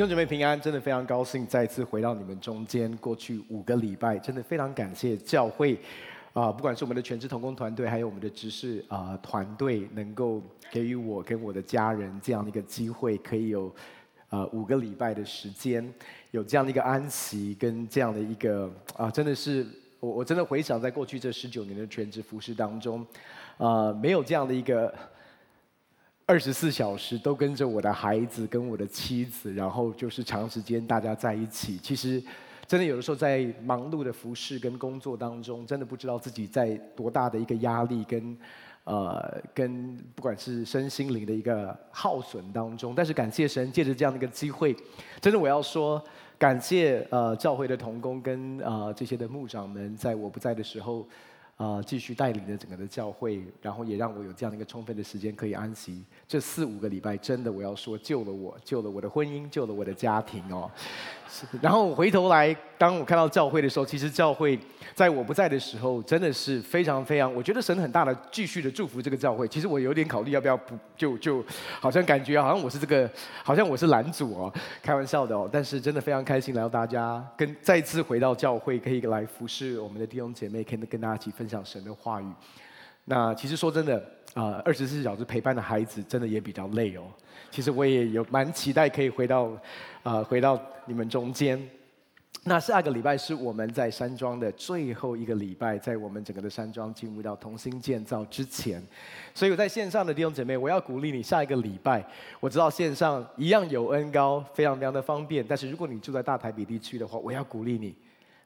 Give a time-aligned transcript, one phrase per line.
[0.00, 2.90] 兄姐妹平安，真的非常高兴再次回到你们中间。
[2.96, 5.78] 过去五个礼拜，真的非常感谢教会
[6.32, 13.66] 啊、不管是我们的全职同工团队，还有我们的执事啊团队，能够给予我跟我的家人这样的一个机会，可以有
[14.30, 15.86] 啊、呃、五个礼拜的时间，
[16.30, 19.66] 有这样的一个安息跟这样的一个啊、真的是
[19.98, 23.02] 我我真的回想在过去这十九年的全职服事当中，
[23.58, 24.90] 啊、呃，没有这样的一个。
[26.30, 31.76] 二十四小时都跟着我的孩子跟我的妻子，然后就是长时间大家在一起。
[31.78, 32.22] 其实，
[32.68, 38.38] 真的有的时候在忙碌的服饰跟工作当中，真的不知道自己在多大的一个压力跟
[38.84, 42.94] 呃跟不管是身心灵的一个耗损当中。
[42.94, 44.72] 但是感谢神，借着这样的一个机会，
[45.20, 46.00] 真的我要说
[46.38, 51.04] 感谢呃教会的同工跟呃这些的牧长们，在我不在的时候。
[51.60, 56.02] 啊、继续带领着整个的教会，然后也让我有这样的一个充分的时间可以安息。
[56.26, 60.70] 这四五个礼拜，真的我要说救了我，救了我的婚姻，救了我的家庭哦。
[61.60, 64.58] 然后我回头来，当我看到教会的时候，其实教会
[64.94, 69.46] 在我不在的时候，真的是非常非常，我觉得神很大的继续的祝福这个教会。
[69.46, 71.44] 其实我有点考虑要不要不就就，
[71.78, 73.08] 好像感觉好像我是这个，
[73.44, 74.52] 好像我是拦阻哦，
[74.82, 75.48] 开玩笑的哦。
[75.52, 82.32] 但是真的非常开心来到大家，跟再次回到教会，可以来服侍我们的弟兄姐妹，可以跟大家一起分享神的话语。
[83.06, 83.98] 那其实说真的
[84.34, 87.02] 啊，二十四小时陪伴的孩子，真的也比较累哦。
[87.50, 89.50] 其实我也有蛮期待可以回到，
[90.04, 91.60] 啊，回到你们中间。
[92.44, 98.82] 那下个礼拜是我们在山庄的最后一个礼拜，在我们整个的山庄进入到同心建造之前，
[99.34, 102.02] 所以我在线上的弟兄姐妹，我要鼓励你，下一个礼拜，
[102.38, 105.44] 我知道线上一样有恩膏，非常非常的方便。
[105.46, 107.94] 但是如果你住在大台北地区的话，我要鼓励你。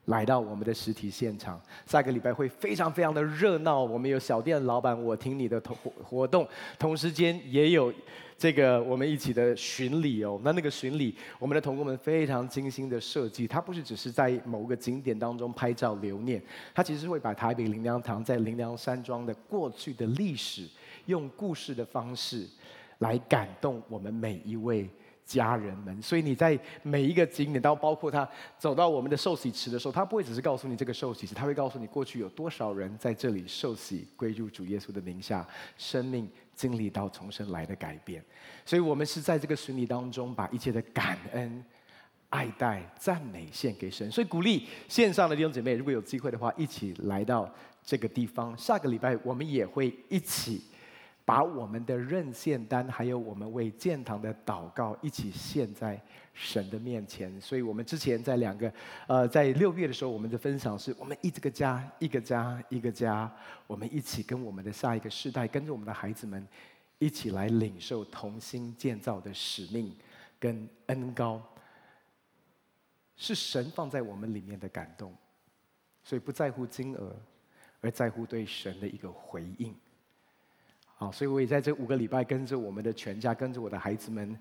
[0.05, 3.83] 来到我们的实体现场，下个礼拜会非常非常的热闹。
[3.83, 7.91] 我们有小店老板，我听你的活活动，同时间也有
[8.37, 10.39] 这个我们一起的巡礼哦。
[10.43, 16.39] 那那个巡礼，我们的同工们非常精心的设计，它不是只是在某个景点当中拍照留念，
[16.73, 20.67] 它其实会把台北灵粮堂在灵粮山庄的过去的历史，
[21.07, 22.45] 用故事的方式
[22.99, 24.87] 来感动我们每一位。
[25.25, 28.27] 家人们，所以你在每一个景点，到包括他
[28.59, 35.45] 走到我们的受洗池的时候，他不会只是告诉你这个受洗池，他会告诉你过去有多少人在这里受洗归入主耶稣的名下，
[35.77, 38.23] 生命经历到重生来的改变。
[38.63, 41.65] 所以我们是在这个巡礼当中，把一切的感恩、
[42.29, 44.09] 爱戴、赞美献给神。
[44.11, 47.51] 所以鼓励线上的弟兄姐妹，如果有机会的话，一起来到
[47.83, 48.55] 这个地方。
[48.55, 50.61] 下个礼拜我们也会一起。
[51.25, 55.99] 把我们的认献单，还有我们为建堂的祷告，一起献在
[56.35, 57.41] 神的面前。
[57.41, 58.71] 所以，我们之前在两个，
[59.07, 63.29] 呃，在六月的时候，我们的分享是我们一这个家，一个家，一个家，
[63.65, 66.47] 我们一起跟我们的下一个世代，跟着我们的孩子们，
[66.99, 69.91] 一起来领受同心建造的使命
[70.39, 71.41] 跟恩膏，
[73.17, 75.11] 是神放在我们里面的感动。
[76.03, 77.15] 所以，不在乎金额，
[77.81, 79.75] 而在乎对神的一个回应。
[80.97, 84.37] 好，所以我也在这五个礼拜跟着我们的全家，跟着我的孩子们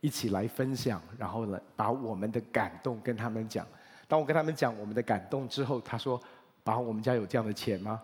[0.00, 3.66] 一起来分享，然后呢，把我们的感动跟他们讲。
[4.06, 6.18] 当我跟他们讲我们的感动之后，他说
[6.64, 8.00] ：“爸，我们家有这样的钱吗？”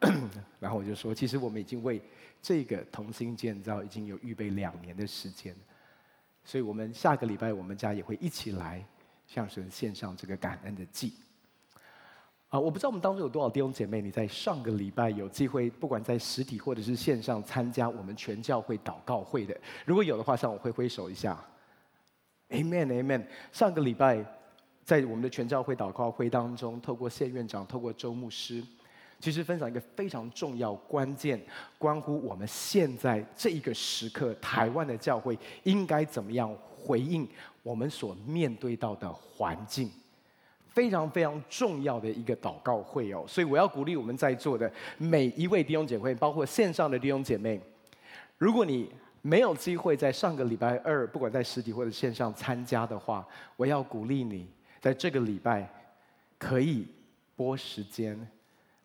[0.58, 2.00] 然后我就说：“其实我们已经为
[2.40, 5.54] 这个同心建造已经有预备两年的时间，
[6.42, 8.82] 所以我们下个礼拜我们家也会一起来
[9.26, 11.12] 向神献上这个感恩的祭。”
[12.50, 19.56] 啊，我不知道我们当中有多少弟兄姐妹，你在上个礼拜有机会，不管在实体或者是线上参加我们全教会祷告会的。
[19.86, 21.38] 如果有的话，向我挥挥手一下。
[22.48, 23.24] Amen，Amen。
[23.52, 24.24] 上个礼拜
[24.84, 28.60] 在我们的全教会祷告会当中，透过谢院长，透过周牧师，
[29.20, 31.40] 其实分享一个非常重要、关键，
[31.78, 37.28] 关乎我们现在这一个时刻，台湾的教会应该怎么样回应
[37.62, 39.88] 我们所面对到的环境。
[40.72, 47.60] 非常非常重要的一个祷告会哦，所以我要鼓励我们在座的每一位弟兄姐妹，包括线上的弟兄姐妹，
[48.38, 48.90] 如果你
[49.22, 53.26] 没有机会在上个礼拜二，不管在实体或者线上参加的话，
[53.56, 54.48] 我要鼓励你
[54.80, 55.68] 在这个礼拜
[56.38, 56.86] 可以
[57.36, 58.26] 拨时间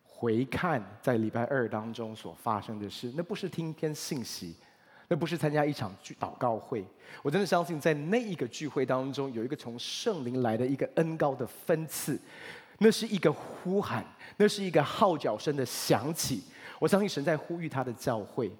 [0.03, 4.55] 回看在礼拜二当中所发生的事，那不是听一篇信息。
[5.07, 6.83] 那不是参加一场聚祷告会，
[7.21, 12.19] 我真的相信在那一个聚会当中，有一个从圣灵来的一个恩膏的分赐，
[12.79, 14.03] 那是一个呼喊，
[14.37, 16.41] 那是一个号角声的响起。
[16.79, 18.51] 我相信神在呼吁他的教会，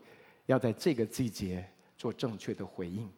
[0.45, 3.09] 要在这个季节做正确的回应。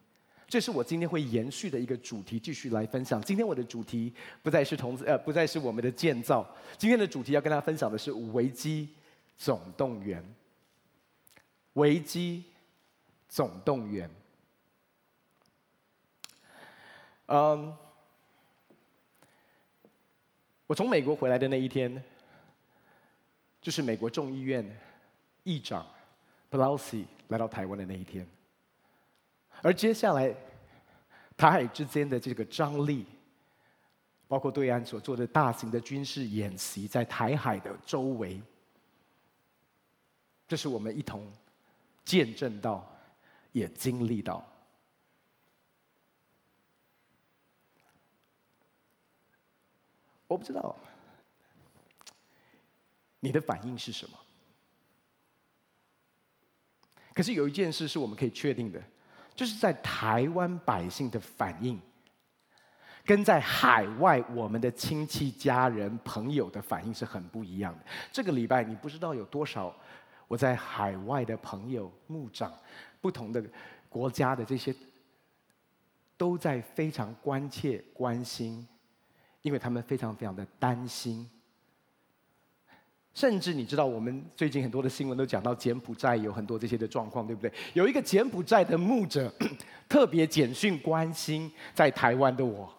[0.47, 3.21] 这是我今天会延续的一个主题，继续来分享。
[3.21, 8.87] 今天我的主题不再是同呃，不再是我们的建造，今天的主题要跟大家分享的是危机
[9.37, 10.23] 总动员，
[11.73, 12.45] 危机。
[13.27, 14.09] 总动员。
[17.27, 17.75] 嗯，
[20.65, 22.03] 我从美国回来的那一天，
[23.61, 24.79] 就是美国众议院
[25.43, 25.85] 议长
[26.49, 28.25] Pelosi 来到台湾的那一天，
[29.61, 30.33] 而接下来
[31.35, 33.05] 台海之间的这个张力，
[34.29, 38.41] 包括对岸所做的大型的军事演习，在台海的周围，
[40.47, 41.29] 这是我们一同
[42.05, 42.89] 见证到，
[43.51, 44.45] 也经历到。
[50.27, 50.75] 我不知道
[53.19, 54.17] 你的反应是什么，
[57.13, 58.81] 可是有一件事是我们可以确定的，
[59.33, 61.81] 就是在台湾百姓的反应，
[63.05, 67.85] 跟在海外我们的亲戚、家人、朋友的反应是很不一样的。
[68.11, 69.73] 这个礼拜你不知道有多少
[70.27, 72.53] 我在海外的朋友、牧长、
[73.01, 73.43] 不同的
[73.89, 74.73] 国家的这些，
[76.17, 78.67] 都在非常关切、关心。
[79.43, 81.29] 因为他们非常非常的担心，
[83.13, 87.53] 甚至你知道，我们最近很多的新闻都讲到柬埔寨有很多这些的状况，对不对？
[87.73, 89.33] 有一个柬埔寨的牧者
[89.87, 92.69] 特别简讯关心在台湾的我，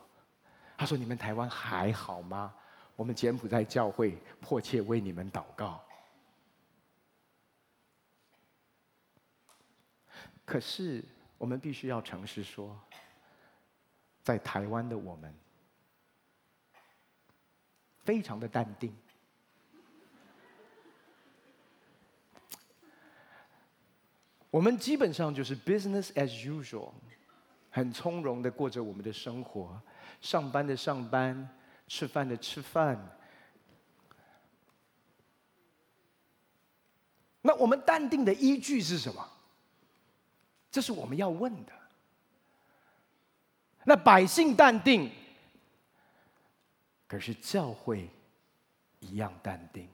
[0.77, 2.53] 他说：“你们台湾还好吗？
[2.95, 5.81] 我们柬埔寨教会迫切为你们祷告。”
[10.49, 11.05] 可是
[11.37, 12.75] 我们必须要诚实说，
[14.23, 15.31] 在台湾的我们。
[18.03, 18.91] 非常的淡定，
[24.49, 26.95] 我们基本上就是 business as usual，
[27.71, 29.79] 很从容的过着我们的生活，
[30.23, 31.47] 上班的上班，
[31.87, 32.99] 吃饭的吃饭。
[37.43, 39.38] 那我们淡定的依据是什么？
[40.71, 41.73] 这是我们要问的。
[43.85, 45.11] 那百姓淡定。
[47.07, 48.09] 可是教会
[49.01, 49.89] 一样淡定。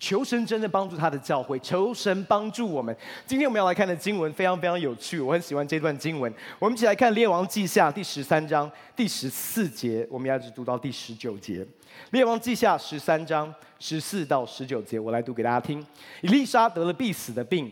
[0.00, 2.96] 求神真的帮助他的教会，求神帮助我们。
[3.26, 6.32] 今天我们要来看的经文非常非常有趣，我很喜欢这段经文。
[6.58, 11.64] 我们一起来看《列王记下》第十三章第十四节，我们要一直读到第十九节。
[12.10, 15.84] 《列王记下》十三章十四到十九节，我来读给大家听。
[16.20, 17.70] 以利沙得了必死的病，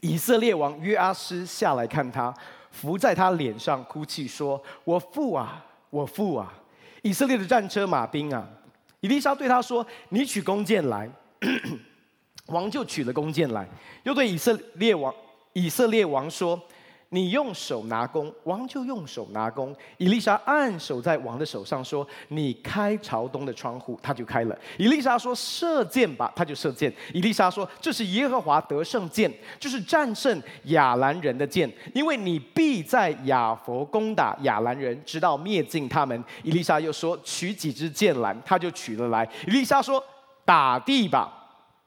[0.00, 2.34] 以色列王约阿施下来看他。
[2.72, 6.50] 伏在他脸上哭泣，说：“我父啊，我父啊！
[7.02, 8.48] 以色列的战车马兵啊！”
[9.02, 11.08] 以利沙对他说：“你取弓箭来。
[12.48, 13.68] ”王就取了弓箭来，
[14.02, 15.14] 又对以色列王
[15.52, 16.60] 以色列王说。
[17.14, 19.76] 你用手拿弓，王就用手拿弓。
[19.98, 29.30] 伊丽莎按手在王的手上，说：“你开朝东的窗户，他就开了。”伊丽莎说：“射箭吧，他就射箭。”伊丽莎说：“这是耶和华得胜箭，
[29.60, 40.02] 就是战胜亚兰人的箭，因为你必在亚弗攻打亚兰人，直到灭尽他们。”伊丽莎又说：“取几支箭来，他就取了来。”伊丽莎说
[40.46, 41.30] ：“打地吧。”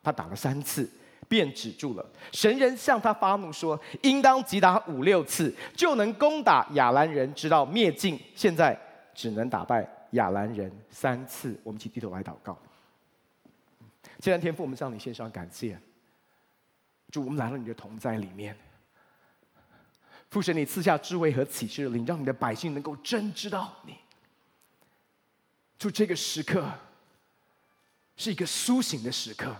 [0.03, 0.87] 他打了三次。
[1.27, 2.05] 便止住了。
[2.31, 8.19] 神人向他发怒说：“应当击打五六次，就能攻打亚兰人，直到灭尽。
[8.35, 8.79] 现在
[9.13, 12.57] 只能打败亚兰人三次。”我们一起低头来祷告。
[14.19, 15.77] 既然天父，我们向你献上感谢。
[17.11, 18.57] 主，我们来到你的同在里面。
[20.29, 23.95] 父神，你赐下智慧和启示的灵，让你的百姓能够真知道你。
[25.77, 26.69] 就这个时刻，
[28.17, 29.55] 是一个苏醒的时刻。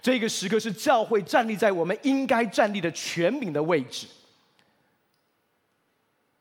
[0.00, 4.06] 这个时刻是教会站立在我们应该站立的权柄的位置。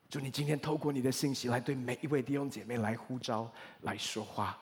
[0.09, 4.57] 祝你今天透过你的信息来对每一位弟兄姐妹来呼召、来说话。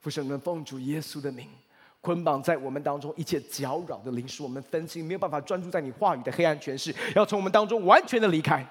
[0.00, 1.48] 父神们奉主耶稣的名，
[2.00, 8.64] 捆绑在我们当中一切搅扰的灵，使我们分心没有办法专注在你话语的黑暗权势，要从我们当中完全的离开，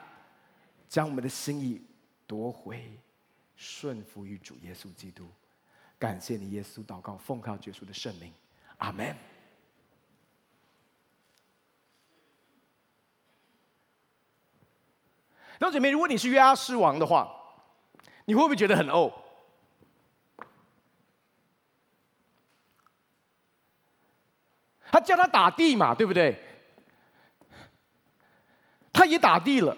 [0.88, 1.82] 将我们的心意
[2.26, 2.90] 夺回，
[3.56, 5.28] 顺服于主耶稣基督。
[5.98, 8.34] 感谢你，耶稣，祷告奉靠耶稣的圣名，
[8.78, 9.16] 阿门。
[15.58, 17.34] 那姐妹，如果你是约阿施王的话，
[18.26, 19.12] 你会不会觉得很怄？
[24.92, 26.42] 他叫他打地嘛，对不对？
[28.94, 29.76] 他也打地了，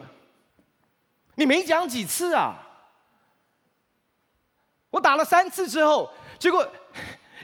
[1.35, 2.66] 你没讲几次啊？
[4.97, 6.67] 我打了三次之后，结果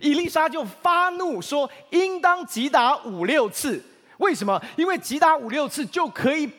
[0.02, 3.80] 伊丽莎就发怒说：“应当击打五六次。”
[4.18, 4.60] 为什么？
[4.76, 6.50] 因为击打五六次就可以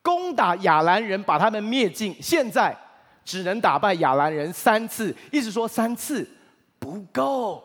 [0.00, 2.16] 攻打亚兰人，把他们灭尽。
[2.22, 2.76] 现在
[3.24, 6.28] 只能打败亚兰人三次，意思说三次
[6.78, 7.64] 不够。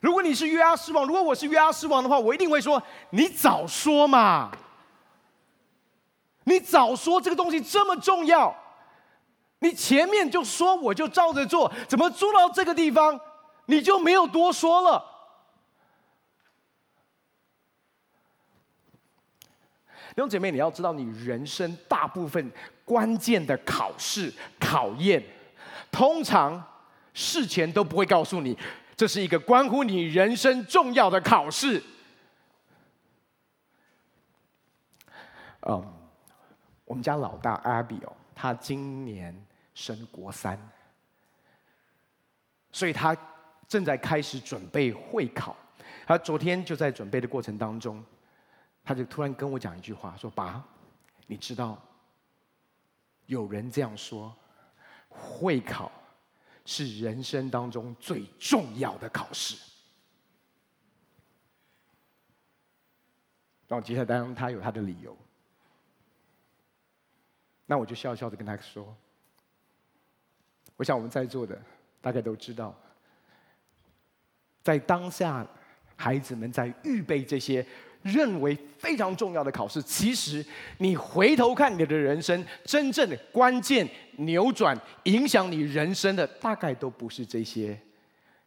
[0.00, 4.50] 如果你是约阿斯王，如果我是约阿斯王的话，我一定会说：“你早说嘛！”
[6.50, 8.52] 你早说这个东西这么重要，
[9.60, 13.18] 你前面就说我就照着做，怎么做到这个地方
[13.66, 15.06] 你就没有多说了？
[20.08, 22.50] 弟兄姐妹，你要知道，你人生大部分
[22.84, 25.22] 关键的考试考验，
[25.92, 26.60] 通常
[27.14, 28.58] 事前都不会告诉你。
[28.96, 31.82] 这是一个关乎你人生重要的考试。
[35.62, 35.82] 嗯，
[36.90, 39.32] 我们家老大阿比哦，他今年
[39.74, 40.58] 升国三，
[42.72, 43.16] 所以他
[43.68, 45.56] 正在开始准备会考。
[46.04, 48.04] 他昨天就在准备的过程当中，
[48.82, 50.64] 他就突然跟我讲一句话，说：“爸，
[51.28, 51.80] 你知道，
[53.26, 54.34] 有人这样说，
[55.08, 55.92] 会考。”
[56.66, 59.56] 是人生当中最重要的考试。
[63.68, 65.16] 然后接下来当然他有他的理由，
[67.70, 68.92] 那我就笑笑的跟他说
[70.74, 71.56] ：“我想我们在座的
[72.00, 72.74] 大概都知道，
[74.60, 75.46] 在当下，
[75.94, 77.64] 孩子们在预备这些。”
[78.02, 80.42] 认为非常重要的考试，其实
[80.78, 83.86] 你回头看你的人生，真正的关键
[84.16, 84.74] 扭转、
[85.04, 87.78] 影响你人生的，大概都不是这些。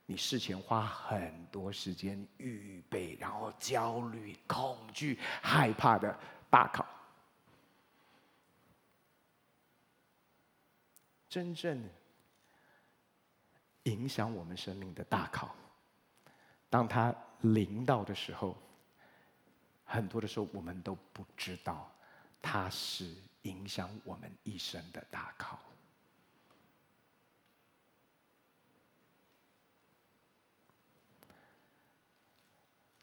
[0.08, 6.18] 你事前花很多时间预备，然后焦虑、恐惧、害怕的
[6.50, 6.84] 大考。
[11.34, 11.84] 真正
[13.86, 15.56] 影响我们生命的大考，
[16.70, 17.12] 当它
[17.42, 18.56] 临到的时候。
[19.84, 21.92] 很多的时候，我们都不知道，
[22.40, 25.60] 它是影响我们一生的大考。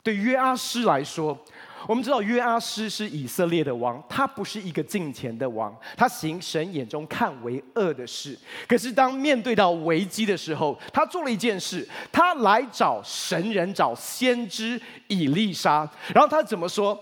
[0.02, 1.38] 对约阿施来说，
[1.86, 8.38] 我们知道约阿施是以色列的王，他不是一个敬虔的王，他行神眼中看为恶的事。
[8.66, 15.88] 可是当面对到危机的时候，他做了一件事，他来找神人，找先知以利沙。
[16.14, 16.98] 然后他怎么说？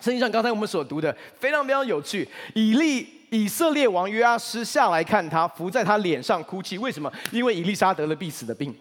[0.00, 2.26] 圣经上刚才我们所读的非常非常有趣。
[2.54, 6.78] 以利以色列王约阿施下来看他，伏在他脸上哭泣。
[6.78, 7.12] 为什么？
[7.30, 8.74] 因为以利沙得了必死的病。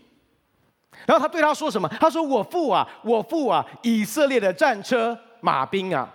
[1.06, 1.88] 然后他对他说什么？
[2.00, 6.13] 他说：“我父啊，我父啊，以色列的战车马兵啊！”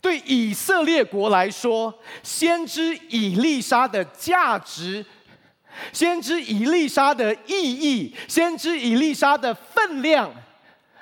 [0.00, 5.04] 对以色列国来说，先知以利沙的价值，
[5.92, 10.30] 先知以利沙的意义，先知以利沙的分量，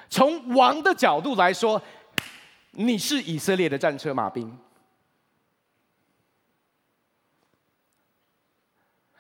[0.09, 1.83] 从王的角度来说，
[2.71, 4.51] 你是以色列的战车马兵。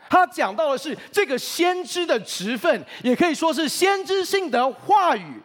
[0.08, 5.42] 他讲到的是这个先知的职分，也可以说是先知性的话语，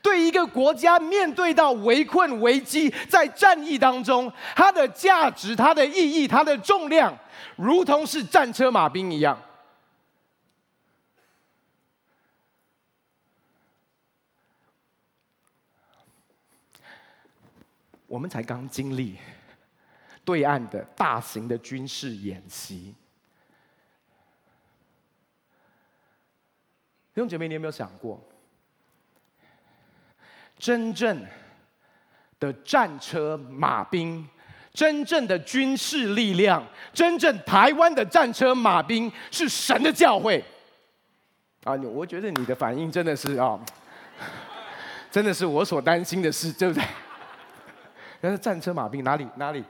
[0.00, 7.16] 对一个国家面对到围困危机，在战役当中，它的价值、它的意义、它的重量，
[7.56, 9.38] 如同是战车马兵一样。
[18.06, 19.16] 我们才刚经历
[20.24, 22.94] 对岸的大型的军事演习。
[27.14, 28.20] 弟兄姐妹，你有没有想过，
[30.58, 31.24] 真正
[32.40, 34.28] 的战车马兵，
[34.72, 40.42] 真正的军事力量，真正台湾的战车马兵是神的教会
[41.62, 41.74] 啊！
[41.74, 43.58] 我觉得你的反应真的是啊，
[45.08, 46.82] 真的是我所担心的事，对不对？
[48.20, 49.62] 但是战车马兵哪里哪里？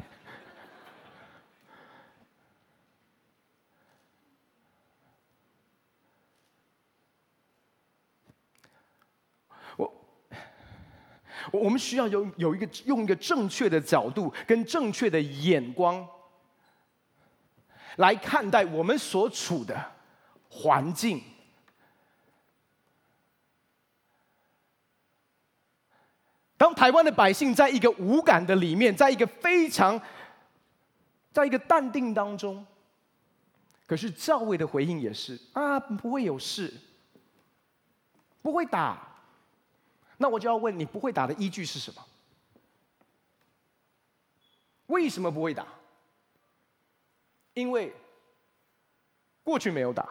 [11.52, 16.06] 我我们需要有有一个用一个正确的角度跟正确的眼光
[17.96, 19.92] 来看待我们所处的
[20.48, 21.22] 环境。
[26.56, 30.00] 当台湾的百姓在一个无感的里面，在一个非常，
[31.30, 32.64] 在一个淡定当中，
[33.86, 36.72] 可是教会的回应也是啊，不会有事，
[38.40, 39.13] 不会打。
[40.16, 42.04] 那我就要问你，不会打的依据是什么？
[44.86, 45.66] 为什么不会打？
[47.54, 47.94] 因为
[49.42, 50.08] 过去没有打。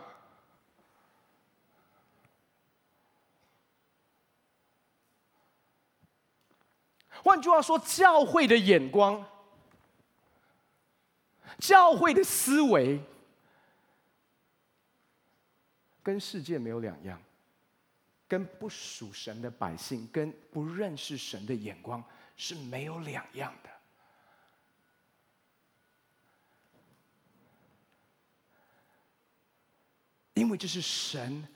[7.23, 9.25] 换句话说，教会的眼光、
[11.57, 12.99] 教会的思维，
[16.01, 17.21] 跟世界没有两样，
[18.33, 22.03] 跟不属神的百姓，跟不认识神的眼光
[22.35, 23.69] 是没有两样的。
[30.33, 31.47] 因为这是神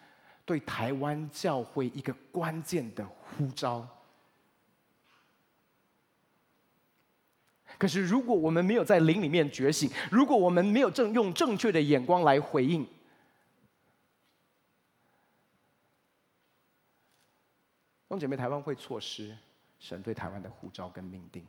[0.46, 3.90] 对台湾教会一个关键的呼召。
[7.80, 12.88] 可是，如果我们没有在灵里面觉醒，如果我们没有正用正确的眼光来回应，
[18.08, 19.38] 弟兄姐妹，台湾会错失
[19.80, 21.46] 神对台湾的呼召跟命定。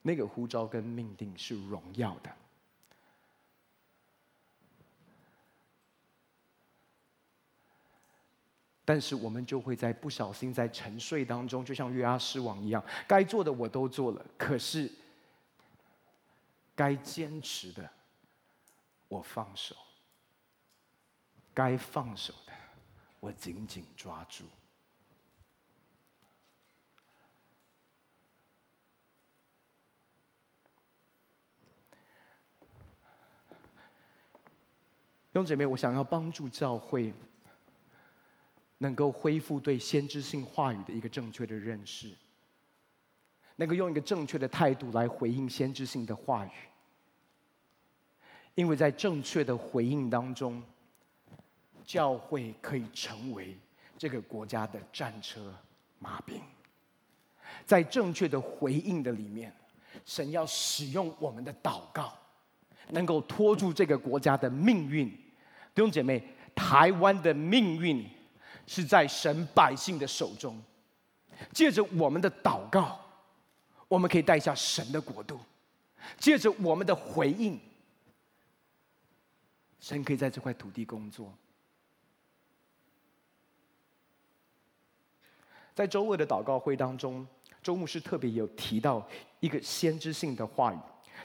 [0.00, 2.32] 那个呼召跟命定是荣耀的。
[8.84, 14.90] 但是我们就会在不小心在沉睡当中，就像约阿施王一样，该做的我都做了，可是
[16.74, 17.88] 该坚持的
[19.08, 19.76] 我放手，
[21.54, 22.52] 该放手的
[23.20, 24.44] 我紧紧抓住。
[35.32, 37.12] 弟兄姐妹，我想要帮助教会。
[38.78, 42.12] 能够恢复对先知性话语的一个正确的认识，
[43.54, 46.50] 能够用一个正确的态度来回应先知性的话语，
[48.56, 50.60] 因为在正确的回应当中，
[51.84, 53.56] 教会可以成为
[53.98, 55.54] 这个国家的战车
[55.98, 56.40] 马兵。
[57.64, 59.54] 在正确的回应的里面，
[60.04, 62.12] 神要使用我们的祷告，
[62.90, 65.08] 能够拖住这个国家的命运。
[65.74, 66.22] 弟兄姐妹，
[66.54, 68.04] 台湾的命运。
[68.64, 70.56] 是在神百姓的手中，
[71.52, 72.98] 借着我们的祷告，
[73.88, 75.36] 我们可以带下神的国度；
[76.16, 77.58] 借着我们的回应，
[79.80, 81.36] 神可以在这块土地工作。
[85.74, 87.26] 在周二的祷告会当中，
[87.62, 89.06] 周牧师特别有提到
[89.40, 90.78] 一个先知性的话语，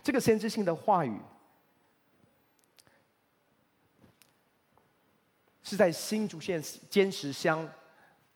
[0.04, 1.18] 这个先知性的话语。
[5.64, 7.70] 是在新竹县尖石乡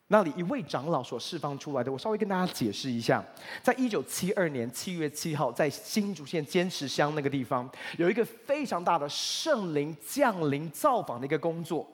[0.08, 1.90] 那里一位长老所释放出来的。
[1.90, 3.24] 我稍微跟大家解释一下，
[3.64, 11.90] 在一九七二年七月七号，在新竹县尖石乡那个地方，有一个非常大的圣灵降临造访的一个工作。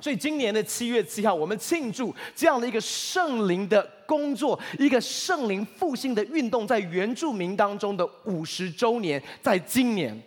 [0.00, 10.20] 所以今年的七月七号，我们庆祝这样的一个圣灵的工作，一个圣灵复兴的运动，在原住民当中的五十周年，在今年。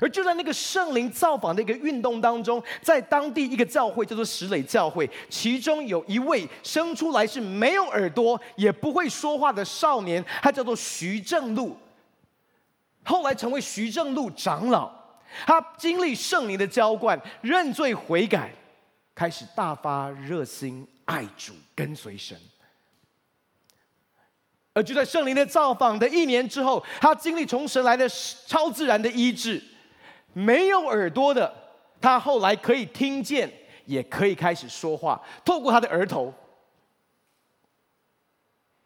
[0.00, 11.76] 而就在那个圣灵造访的一个运动当中，在当地一个教会叫做石垒教会，其中有一位生出来是没有耳朵也不会说话的少年，他叫做徐正禄，
[13.04, 14.90] 后来成为徐正禄长老。
[15.46, 18.52] 他经历圣灵的浇灌，认罪悔改，
[19.14, 22.38] 开始大发热心爱主，跟随神。
[24.72, 29.62] 而就在圣灵的造访的一年之后，他经历从神来的超自然的医治。
[30.32, 31.52] 没有耳朵的
[32.00, 33.52] 他，后来可以听见，
[33.86, 35.20] 也可以开始说话。
[35.44, 36.32] 透过他的额头，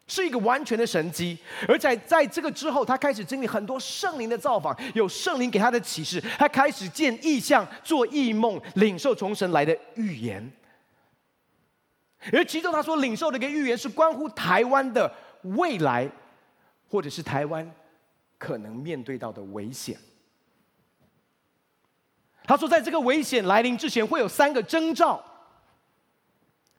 [0.09, 1.39] 是一个完全的神迹。
[1.69, 10.51] 而在在这个之后，他开始经历很多圣灵的造访，有圣灵给他的启示，他开始见异象、做异梦、领受从神来的预言。
[12.33, 15.09] 而其中他说领受的一个预言，是关乎台湾的
[15.43, 16.11] 未来，
[16.91, 17.71] 或者是台湾
[18.39, 19.97] 可能面对到的危险。
[22.45, 25.23] 他说，在这个危险来临之前，会有三个征兆。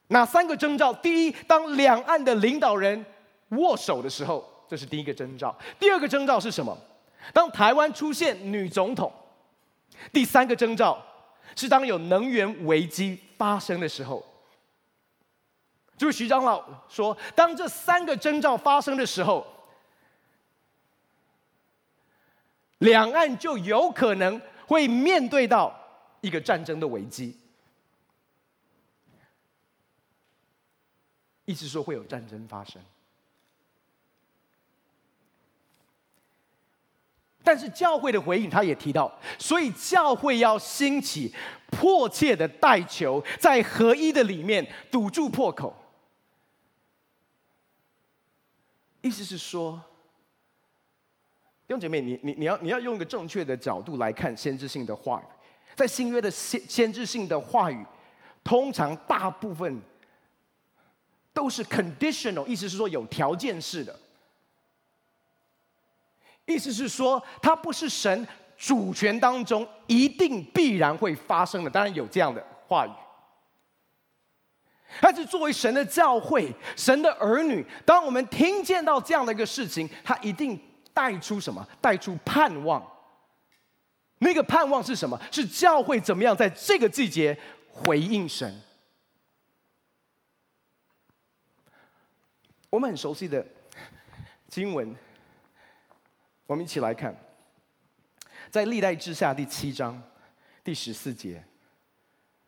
[0.08, 0.92] 哪三个征兆？
[0.92, 3.06] 第一，当两岸的领导人
[3.50, 5.56] 握手的时候，这是第一个征兆。
[5.80, 6.78] 第二个征兆是什么？
[7.34, 9.12] 当台湾出现女总统。
[10.14, 11.02] 第三个征兆
[11.56, 14.26] 是当有能源危机发生的时候。
[15.98, 19.46] 就是徐长老说，当这三个征兆发生的时候，
[22.78, 24.42] 两岸就有可能。
[24.70, 25.76] 会面对到
[26.22, 27.36] 一个战争的危机，
[31.46, 32.80] 意思说会有战争发生。
[37.50, 41.34] 但是教会的回应，他也提到，所以教会要兴起
[41.72, 45.76] 迫切的代求，在合一的里面堵住破口。
[49.02, 49.82] 意思是说。
[51.66, 55.26] 弟兄姐妹，你你你要你要用一个正确的角度来看先知性的话语，
[55.76, 57.84] 在新约的先先知性的话语，
[58.44, 59.82] 通常大部分
[61.34, 64.00] 都是 conditional，意思是说有条件式的。
[66.54, 71.70] 意思是说，它不是神主权当中一定必然会发生的。
[71.70, 72.92] 当然有这样的话语，
[75.00, 80.60] 但是作为神的教会、神的儿女，当我们听见到这样的一个事情，它一定
[80.94, 81.66] 带出什么？
[81.80, 82.86] 带出盼望。
[84.18, 85.18] 那个盼望是什么？
[85.32, 87.38] 是教会怎么样在这个季节
[87.72, 88.62] 回应神？
[92.70, 93.46] 我们很熟悉的
[94.50, 94.94] 经文。
[96.50, 97.16] 我们一起来看，
[98.50, 100.02] 在历代志下第七章
[100.64, 101.44] 第十四节，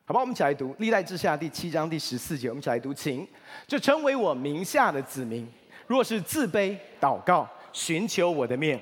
[0.06, 2.50] 好吧，我们一起来读历代志下第七章第十四节。
[2.50, 3.28] 我们一起来读，请，
[3.68, 5.48] 就成为我名下的子民，
[5.86, 8.82] 若是自卑祷告，寻求我的面，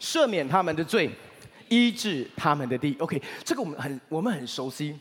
[0.00, 1.08] 赦免他们的罪，
[1.68, 2.96] 医治他们的地。
[2.98, 4.98] OK，这个我们很我们很熟悉，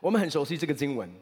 [0.00, 1.12] 我们很熟悉这个经文。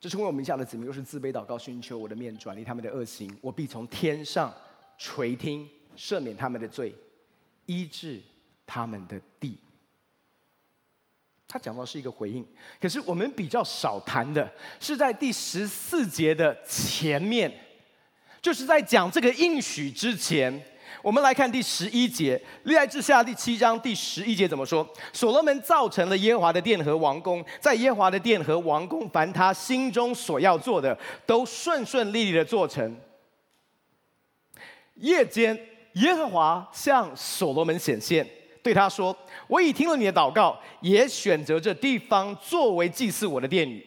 [0.00, 4.54] 这称为我名下的子民，又是自卑祷告，寻求我的面，转离他们的恶行，我必从天上
[4.96, 6.94] 垂听，赦免他们的罪，
[7.66, 8.20] 医治
[8.64, 9.58] 他们的地。
[11.48, 12.46] 他讲到是一个回应，
[12.80, 17.52] 可是我们比较少谈的是在第十四节的前面，
[18.40, 20.62] 就是在讲这个应许之前。
[21.02, 24.86] 我们来看第十一节，历代志下第七章第十一节怎么说？
[25.12, 32.96] 所罗门造成了耶和华的殿和王宫，在耶和华的殿和王宫，凡他心中所要做的，都顺顺利利的做成。
[34.94, 35.56] 夜间，
[35.92, 38.28] 耶和华向所罗门显现，
[38.62, 43.86] 对他说：“我已听了你的祷告，也选择这地方作为祭祀我的殿宇。”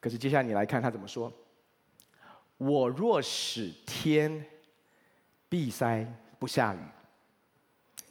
[0.00, 1.30] 可是接下来你来看他怎么说
[2.56, 4.42] ：“我若使天。”
[5.48, 6.04] 闭塞
[6.38, 6.78] 不下雨，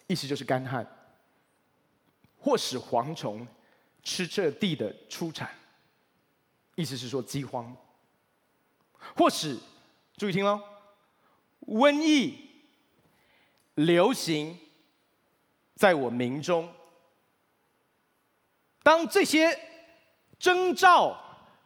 [0.08, 0.88] 意思就是干旱，
[2.40, 3.46] 或使蝗虫
[4.02, 5.50] 吃这地的出产，
[6.76, 7.76] 意思是说饥荒，
[9.16, 9.58] 或使
[10.16, 10.62] 注意听喽，
[11.68, 12.50] 瘟疫
[13.76, 14.58] 流行
[15.76, 16.74] 在我民中。
[18.84, 19.60] 当这些
[20.40, 21.18] 征兆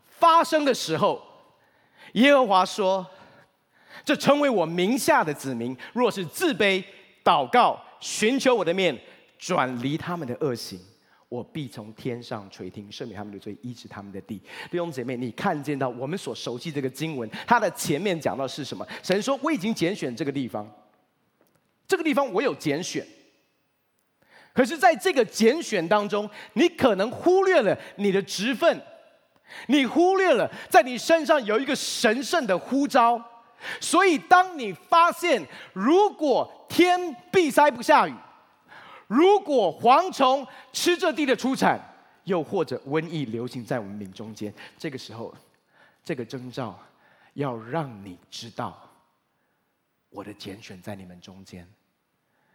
[0.06, 1.22] 发生的时候，
[2.14, 3.10] 耶和华说。
[4.06, 6.84] 这成为我名下的子民，若是自卑、
[7.24, 8.98] 祷告、寻求我的面，
[9.38, 10.80] 转离他们的恶行，
[11.30, 14.42] 我必从天上垂听，赦免他们的罪，医治他们的地。
[14.72, 18.88] 弟兄姐妹，你看见到我们所熟悉这个经文，它的前面讲到是什么？
[19.04, 20.70] 神说：“我已经拣选这个地方，
[21.88, 23.06] 这个地方我有拣选。
[24.54, 28.82] 可是，在这个拣选当中，你可能忽略了你的职分，
[29.68, 33.24] 你忽略了在你身上有一个神圣的呼召。”
[33.82, 38.14] 所以，当你发现如果天闭塞不下雨，
[39.08, 41.80] 如果蝗虫吃这地的出产，
[42.26, 45.34] 又或者瘟疫流行在我们民中间，这个时候，
[46.04, 46.78] 这个征兆
[47.34, 48.78] 要让你知道，
[50.10, 51.68] 我的拣选在你们中间，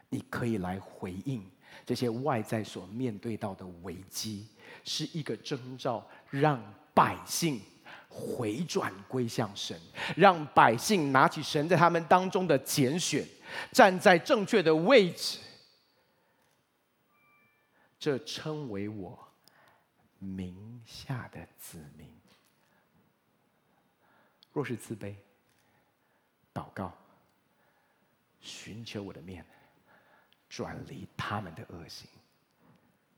[0.09, 1.45] 你可以来回应
[1.87, 4.47] 这些外在所面对到的危机，
[4.85, 6.63] 是一个征兆，让
[6.95, 7.61] 百姓。
[8.15, 9.81] 回转归向神，
[10.15, 13.27] 让百姓拿起神在他们当中的拣选，
[13.73, 15.39] 站在正确的位置。
[17.99, 19.19] 这称为我
[20.19, 22.07] 名下的子民。
[24.53, 25.15] 若是自卑、
[26.53, 26.93] 祷告、
[28.41, 29.45] 寻求我的面，
[30.51, 32.07] 转离他们的恶行，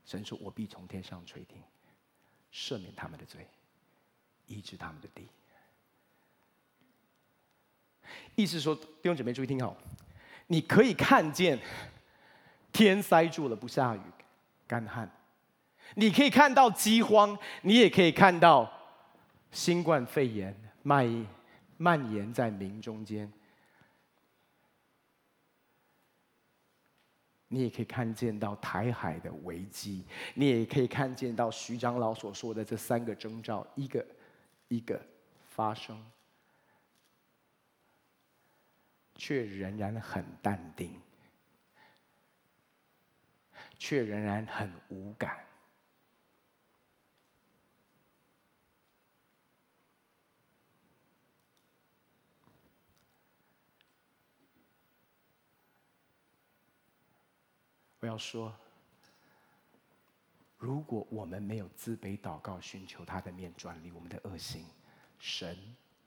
[0.05, 1.61] 神说：“我必从天上垂听，
[2.53, 3.45] 赦免他们的罪。”
[4.47, 5.27] 医治他们的地，
[8.35, 9.75] 意思是说，弟兄姐妹注意听好，
[10.47, 11.59] 你可以看见
[12.71, 14.01] 天塞住了不下雨，
[14.67, 15.07] 干旱；
[15.95, 18.71] 你可以看到饥荒，你也可以看到
[19.51, 21.27] 新冠肺炎蔓
[21.77, 23.27] 蔓延在民中间；
[27.47, 30.05] 你也可以看见到台海的危机，
[30.35, 34.05] 你也可以看见到徐长老所说的这三个征兆，一个。
[34.75, 35.01] 一个
[35.47, 36.11] 发生，
[39.15, 41.01] 却仍然很淡定，
[43.79, 45.45] 却仍然很无感。
[58.01, 58.64] 我要说。
[60.65, 64.65] 如果我们没有自卑祷告，寻求他的面，转离我们的恶行，
[65.19, 65.55] 神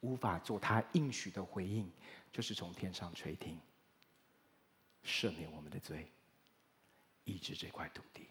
[0.01, 1.88] 无法做他应许的回应，
[2.33, 3.57] 就是从天上垂听，
[5.05, 6.11] 赦免我们的罪，
[7.23, 8.27] 医治这块土地。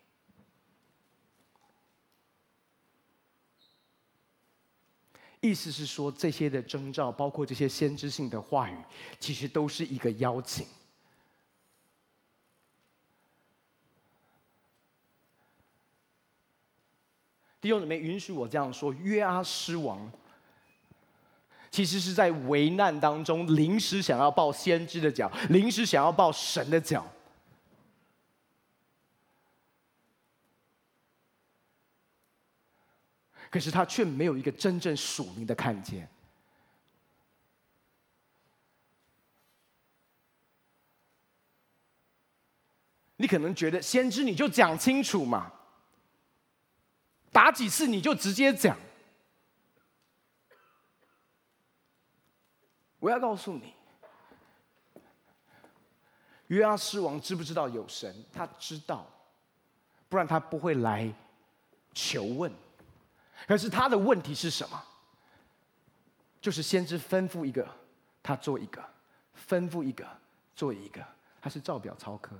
[5.39, 8.75] 意思是说，这些的征兆，包括这些先知性的话语，
[9.17, 10.67] 其实都是一个邀请。
[17.67, 20.09] 弟兄姊妹，允许我这样说：约阿施王，
[21.69, 27.05] 其实是在危难当中，临时想要抱先知的脚，临时想要抱神的脚。
[33.49, 36.07] 可是他却没有一个真正属灵的看见。
[43.17, 45.51] 你可能觉得先知你就讲清楚嘛，
[47.37, 48.75] 打几次你就直接讲。
[52.97, 53.75] 我要告诉你，
[56.47, 58.25] 约阿施王知不知道有神？
[58.33, 59.07] 他知道，
[60.09, 61.13] 不然他不会来
[61.93, 62.51] 求问。
[63.47, 64.83] 可是他的问题是什么？
[66.41, 67.69] 就是先知吩咐一个，
[68.23, 68.81] 他做一个；
[69.47, 70.07] 吩咐一个，
[70.55, 71.05] 做一个。
[71.39, 72.35] 他是照表操课。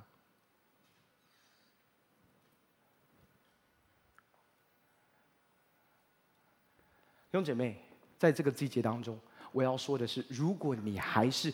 [7.30, 7.76] 弟兄姐妹，
[8.18, 9.20] 在这个季节当中，
[9.52, 11.54] 我要说的是：如果你还是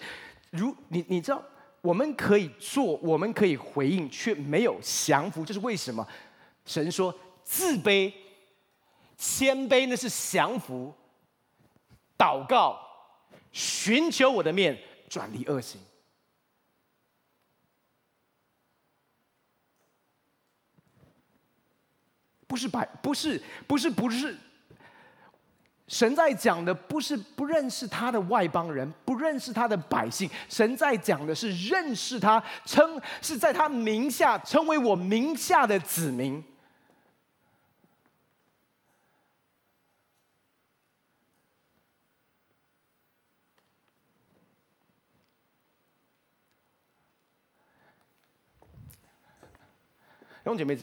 [0.51, 1.43] 如你，你知道，
[1.81, 6.07] 我们可以做，我们可以回应，却没有降服，这是为什么？
[6.65, 8.13] 神说自卑。
[9.15, 10.93] 谦卑那是降服，
[12.17, 12.77] 祷告，
[13.53, 15.79] 寻求我的面，转离恶行，
[22.47, 24.37] 不是白，不是，不是，不是。
[25.93, 30.27] 神在讲的不是不认识他的外邦人，不认识他的百姓。
[30.49, 36.41] 神在讲的是认识他，称是在他名下成为我名下的子民。
[50.43, 50.75] 弟兄姐妹，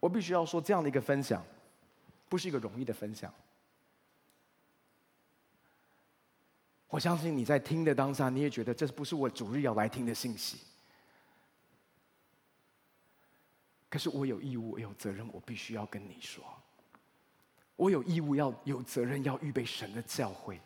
[0.00, 1.44] 我必须要说，这样的一个分享，
[2.32, 3.30] 不是一个容易的分享。
[6.88, 10.56] 我相信你在听的当下，你也觉得这不是我主日要来听的信息。
[13.90, 16.42] 可是我有义务，我有责任，我必须要跟你说，
[17.76, 20.58] 我有义务要有责任要预备神的教诲。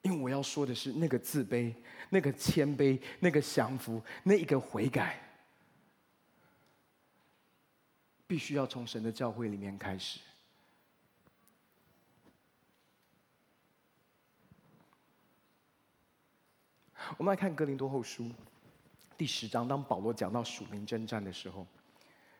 [0.00, 1.74] 因为我要说的是，那个自卑、
[2.08, 5.25] 那个谦卑、那个降服、那一个悔改，
[8.26, 10.20] 必须要从神的教会里面开始。
[17.16, 18.28] 我们来看哥林多后书
[19.16, 21.66] 第十章，当保罗讲到属灵征战的时候。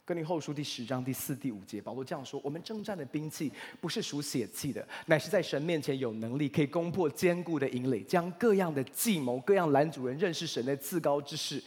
[0.04, 11.60] 哥林后书第十章第四、第五节，保罗这样说：“我们征战的兵器不是属血气的，乃是在神面前有能力，可以攻破坚固的营垒，将各样的计谋、各样拦阻人认识神的自高之事，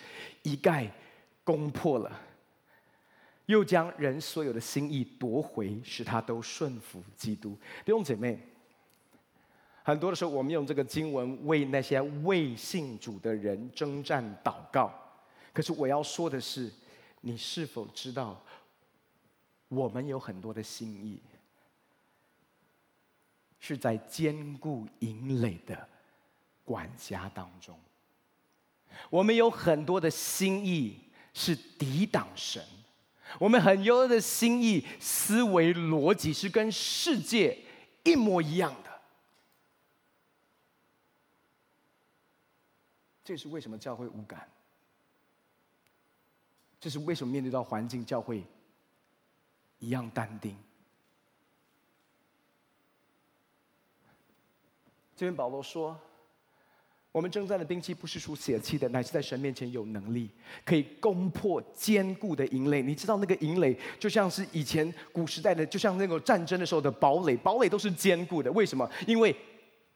[0.44, 0.90] 一概
[1.44, 2.29] 攻破了。
[3.50, 8.40] 又将人所有的心意夺回，使他都顺服基督。”弟兄姐妹，
[9.84, 14.94] 很多的时候，我们用这个经文为那些未信主的人征战祷告。
[15.52, 16.72] 可是我要说的是。
[17.22, 18.42] 你是否知道，
[19.68, 21.20] 我们有很多的心意，
[23.60, 25.86] 是在坚固营垒的
[26.64, 27.76] 管家当中；
[29.10, 30.98] 我们有很多的心意
[31.34, 32.64] 是抵挡神；
[33.38, 37.58] 我们很多的心意思维逻辑是跟世界
[38.04, 38.90] 一模一样的。
[43.24, 44.50] 这是为什么教会无感？
[46.80, 48.44] 这是为什么面对到环境，教会
[49.80, 50.58] 一样淡定。
[55.16, 56.00] 这边保罗说
[57.12, 60.30] ：“我们征战的兵器不是属血气的，乃是在神面前有能力，
[60.64, 62.84] 可以攻破坚固的营垒。
[62.84, 68.52] 你知道那个营垒就像是以前古时代的，就像那个战争的时候的堡垒，堡垒都是坚固的。
[68.52, 68.88] 为什么？
[69.08, 69.36] 因为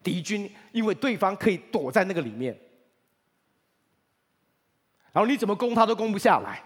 [0.02, 2.58] 敌军，因为对方可以躲在那个里面，
[5.12, 6.64] 然后你怎么攻他都攻不下来。”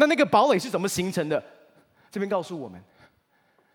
[0.00, 1.44] 那那个堡垒是怎么形成的？
[2.10, 2.82] 这边告诉我们，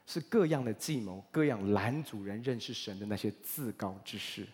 [0.06, 4.44] 是各样的计谋，各样拦阻人认识神的那些自高之事。
[4.44, 4.50] 弟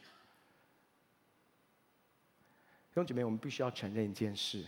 [2.95, 4.65] 兄姐妹，我们必须要承认一件事：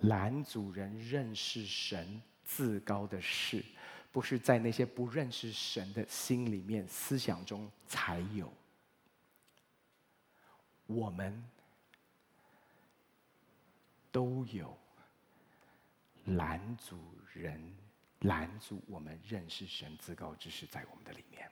[0.00, 3.64] 拦阻人认识神自高的事，
[4.10, 8.52] 不是在那些不认识神的心里面、思想中才有。
[10.86, 11.44] 我们
[14.10, 14.76] 都有。
[16.36, 16.98] 拦阻
[17.32, 17.58] 人，
[18.20, 21.50] 拦阻我们认识神至高之事在我们的里面。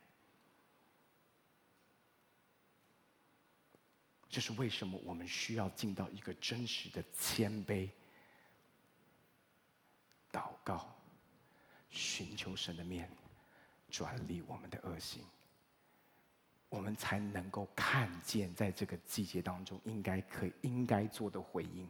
[4.28, 7.88] 这是为什么我们需要进到一个真实的谦卑、
[10.30, 10.94] 祷告、
[11.88, 13.08] 寻求神的面，
[13.88, 15.24] 转离我们的恶行，
[16.68, 21.88] 我们才能够看见在这个季节当中应该可以应该做的回应。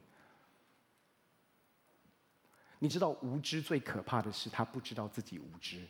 [2.78, 5.86] 你知道无知最可怕的是他不知道自己无知。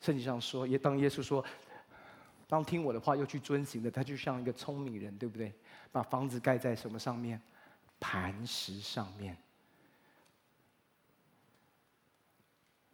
[0.00, 1.44] 圣经上说，也当耶稣说，
[2.48, 5.52] 当听我的话又去遵行的，他就像一个聪明人，对不对？
[5.92, 7.40] 把房子盖在什么上面？
[8.00, 9.36] 磐石上面。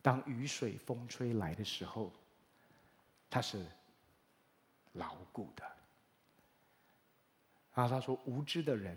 [0.02, 2.12] 当雨水风吹来的时候，
[3.30, 3.64] 他是
[4.96, 5.64] 牢固的。
[7.74, 8.96] 然后他说：“无知的人，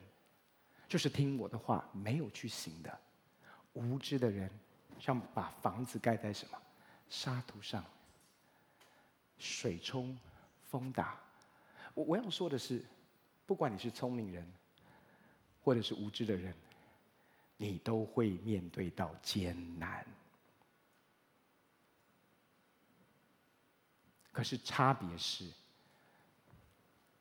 [0.87, 2.99] 就是听我的话没有去行的。
[3.73, 4.49] 无知的人，
[4.99, 6.57] 像把房子盖在什么
[7.09, 7.83] 沙土上。”
[9.37, 10.17] 水冲，
[10.69, 11.17] 风打。
[11.93, 12.83] 我我要说的是，
[13.45, 14.45] 不管你是聪明人，
[15.61, 16.53] 或者是无知的人，
[17.55, 20.05] 你都会面对到艰难。
[24.31, 25.49] 可是差别是，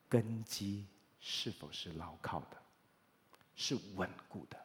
[0.09, 0.87] 根基
[1.21, 2.57] 是否是牢靠的，
[3.55, 4.57] 是稳固的。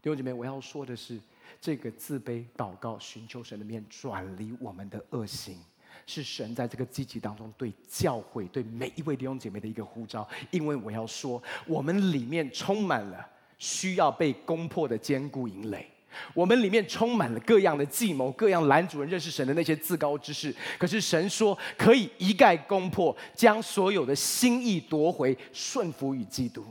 [0.00, 1.20] 弟兄姐妹，我要说的是。
[1.60, 5.58] 这个自卑祷告、寻求神的面，转离我们的恶行，
[6.06, 10.28] 是神在这个季节当中对教会、对每一位弟兄姐妹的一个呼召。
[10.52, 15.90] 因为我要说，我们里面充满了需要被攻破的坚固营垒，
[16.34, 20.54] 我们里面充满了各样的计谋、各样拦阻人认识神的那些自高之事。
[20.78, 26.64] 可是神说，可以一概攻破，将所有的心意夺回，顺服于基督。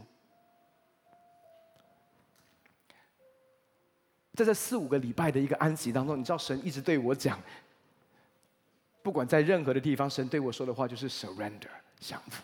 [4.33, 7.41] 在这四五个礼拜的一个安息当中，你知道神一直对我讲，
[9.01, 11.69] 不管在任何的地方，神对我说的话就是 surrender，
[11.99, 12.43] 降服，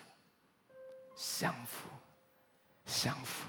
[1.16, 1.88] 降服，
[2.86, 3.48] 降服。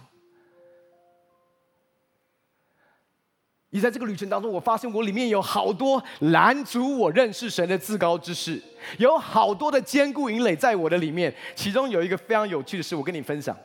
[3.74, 8.62] 你在这个旅程当中，我发现我里面有好多拦阻我认识神的至高之事，
[8.98, 11.34] 有好多的坚固营垒在我的里面。
[11.56, 13.56] 其中有一个非常有趣的事，我跟你分享，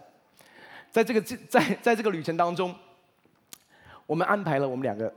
[0.89, 2.74] 在这个在在这个旅程当中。
[4.08, 5.13] 我们安排了我们两个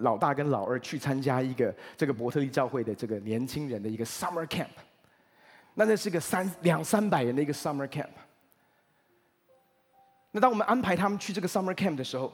[0.00, 4.66] 老大跟老二去参加一个这个伯特利教会的这个年轻人的一个 summer camp，
[5.72, 8.10] 那那是个三两三百人的一个 summer camp。
[10.32, 12.30] 那当我们安排他们去这个 summer camp 的时候，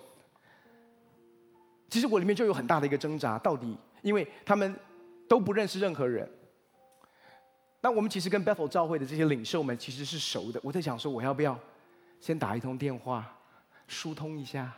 [1.89, 4.75] 其实我里面就有很大的一个挣扎，到底因为他们
[5.29, 6.29] 都不认识任何人，
[7.81, 11.59] 那我们其实跟 Bethel 教会的这些领袖们其实是熟的，我在想说我要不要
[12.21, 13.37] 先打一通电话
[13.87, 14.73] 疏通一下。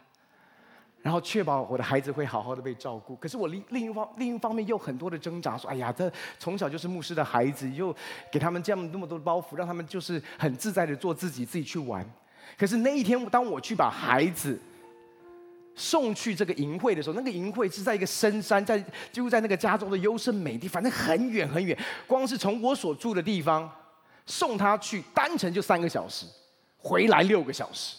[1.02, 3.14] 然后确保我的孩子会好好的被照顾。
[3.14, 7.94] 可是我另另一方另一方面又很多的挣扎，说：“哎呀，这从小就是牧师的孩子，又
[8.32, 12.04] 给他们这样那么多的包袱，让他们就是很自在的做自己，自己去玩。”
[12.58, 14.60] 可是那一天，当我去把孩子
[15.78, 21.78] 送去这个营会的时候，那个营会是在一个深山，在就在那个加州的优胜美地，反正很远很远。
[22.06, 23.70] 光是从我所住的地方
[24.24, 26.24] 送他去，单程就三个小时，
[26.78, 27.96] 回来六个小时。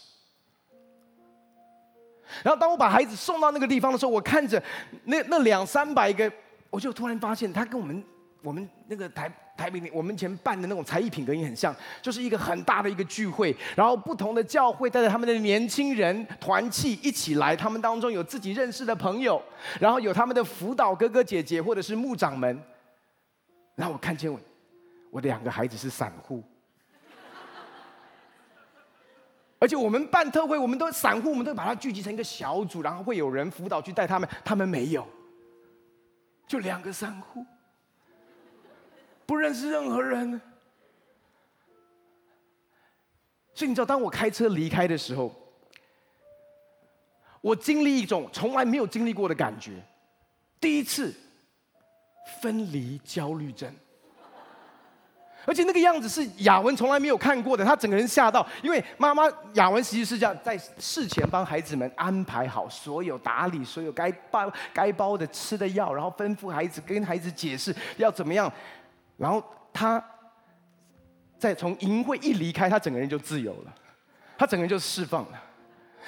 [2.44, 4.62] 然后当我把孩子送到那个地方的时候，我看着
[5.06, 6.30] 那那两三百个，
[6.70, 8.04] 我就突然发现，他跟我们
[8.42, 19.42] 我们那个台台北我们以前办的那种才艺品格也很像，就是一个很大的一个聚会，然后不同的教会带着他们的年轻人团契一起来，他们当中有自己认识的朋友，
[19.80, 22.62] 然后有他们的辅导哥哥姐姐或者是牧长们，
[23.76, 24.40] 然后我看见我
[25.10, 26.44] 我的两个孩子是散户。
[29.60, 34.30] 而且我们办特会，我们都散户，我们都把它聚集成一个小组，然后会有人辅导去带他们。
[34.46, 35.04] 他们没有，
[36.48, 37.44] 就两个散户，
[39.28, 40.42] 不认识任何人。
[43.54, 45.34] 所以你知道，当我开车离开的时候，
[47.42, 49.74] 我经历一种从来没有经历过的感觉，
[50.60, 51.14] 第一次
[52.42, 53.72] 分离焦虑症。
[55.46, 59.24] 而且那个样子是雅文从来没有看过的，他整个人吓到，因为妈妈
[59.54, 68.52] 雅文其实是这样，在事前帮孩子们安排好所有打理所有该包该包的吃的药，然后吩咐孩子跟孩子解释要怎么样，
[69.18, 69.44] 然后
[69.74, 70.04] 他
[71.38, 73.76] 在从淫秽一离开，他整个人就自由了，
[74.38, 75.44] 他整个人就释放了。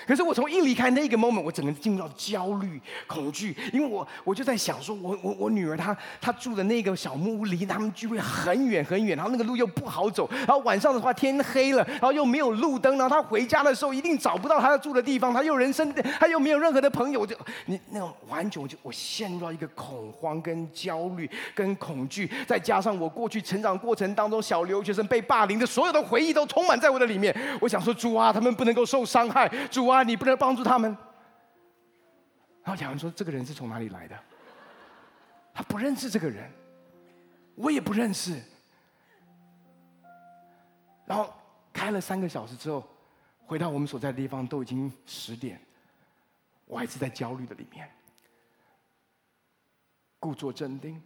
[0.07, 17.35] 可是我从一离开那个 moment，我整个进入到焦虑、恐惧，因为我我就在想说，我我我女儿她她住的那个小木屋离他们聚会很远很远，然后那个路又不好走，然后晚上的话天黑了，然后又没有路灯，然后她回家的时候一定找不到她要住的地方，她又人生她又没有任何的朋友，就
[17.65, 30.03] 你那种完全我就我陷入到一个恐慌、跟焦虑、跟恐惧，再加上我过去成长过程当中小留学生被霸凌的所有的回忆都充满在我的里面，我想说主啊，他们不能够受伤害，主啊。
[30.03, 30.95] 你不能帮助他们。
[32.63, 34.17] 然后亚文说：“这个人是从哪里来的？
[35.53, 36.51] 他不认识这个人，
[37.55, 38.39] 我也不认识。”
[41.07, 41.33] 然后
[41.73, 42.87] 开了三个小时之后，
[43.47, 45.59] 回到我们所在的地方，都已经十点，
[46.65, 47.89] 我还是在焦虑的里面，
[50.19, 51.01] 故作镇定。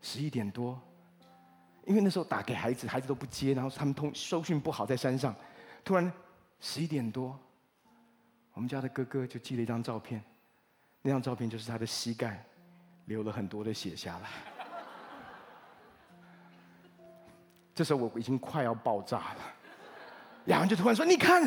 [0.00, 0.80] 十一点多，
[1.84, 5.34] 因为那时候打给孩子，孩子都不接，然后他们通收讯不好，在山上，
[5.84, 6.10] 突然。
[6.66, 7.38] 十一点多，
[8.54, 10.24] 我们家的哥哥就寄了一张照片，
[11.02, 12.42] 那张照片就是他的膝盖
[13.04, 14.30] 流了很多的血下来。
[17.74, 19.36] 这时候我已经快要爆炸了，
[20.46, 21.42] 亚文就突然说：“你看。”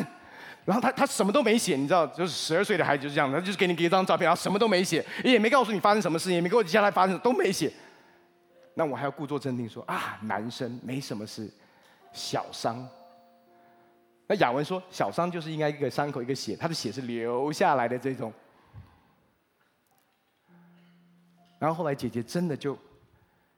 [0.64, 7.72] 然后他他什么都没写，你知道，就是十二岁的孩子就是这样，他就是给你给一张照片，然后什么都没写，也没告诉你发生什么事情，也没给我接下来发生，都没写。
[8.74, 11.52] 那我还要故作镇定说：“啊，男生没什么事，
[12.12, 12.88] 小伤。”
[14.30, 18.30] 那亚文说：“小伤就是应该一个伤口，一个血，他的血是流下来的这种。”
[21.58, 22.76] 然后后来姐姐真的就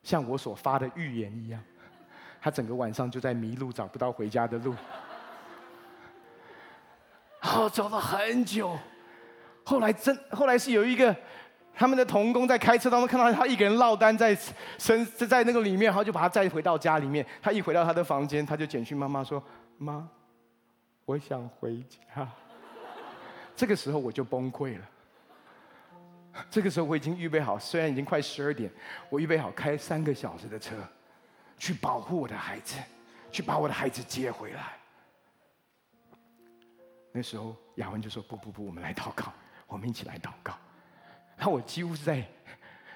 [0.04, 1.60] 像我所发的预言一样，
[2.40, 4.72] 她整个晚上就在迷路，找不到回家的路，
[7.42, 8.78] 然后走了很久。
[9.64, 11.14] 后来真后来是有一个
[11.74, 14.38] 他们的童工在开车当中看到他一个人落单在
[14.78, 17.26] 身在那个里面，然后就把他载回到家里面。
[17.42, 19.42] 他一回到他的房间，他就简讯妈妈说
[19.76, 20.08] ：“妈。”
[21.10, 22.28] 我想回家，
[23.56, 24.88] 这个时候我就崩溃了。
[26.48, 28.70] 这个时候我已经预备好，虽然已经快十二点，
[29.08, 30.76] 我预备好开三个小时的车，
[31.58, 32.78] 去保护我的孩子，
[33.32, 34.78] 去把我的孩子接回来。
[37.10, 39.32] 那时候亚文就说：“不不不，我们来祷告，
[39.66, 40.54] 我们一起来祷告。”
[41.36, 42.24] 然后我几乎是在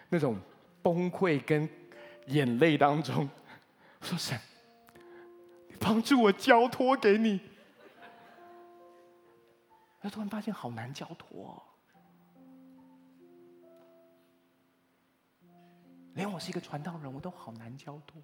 [0.09, 0.39] 那种
[0.83, 1.69] 崩溃跟
[2.27, 3.29] 眼泪当中，
[4.01, 4.39] 说：“神，
[5.67, 7.41] 你帮助我交托给你。”
[10.05, 11.63] 他突然发现好难交托哦，
[16.13, 18.21] 连我是一个传道人，我都好难交托。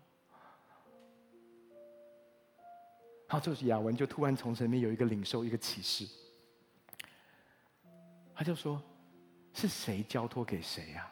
[3.26, 6.07] 然后这时雅文就突然从神面有一个领受，一个启示，
[8.35, 8.83] 他就说
[9.55, 11.11] ：“是谁交托给谁呀？”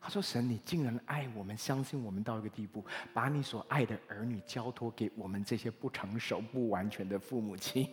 [0.00, 2.82] 他说：“神，你竟然爱我们，相信我们到一个地步，
[3.12, 7.86] 把你所爱的儿女交托给我们这些不成熟、不完全的父母亲。”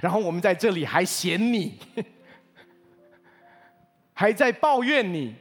[0.00, 1.78] 然后我们在这里还嫌你，
[4.12, 5.34] 还在抱怨你。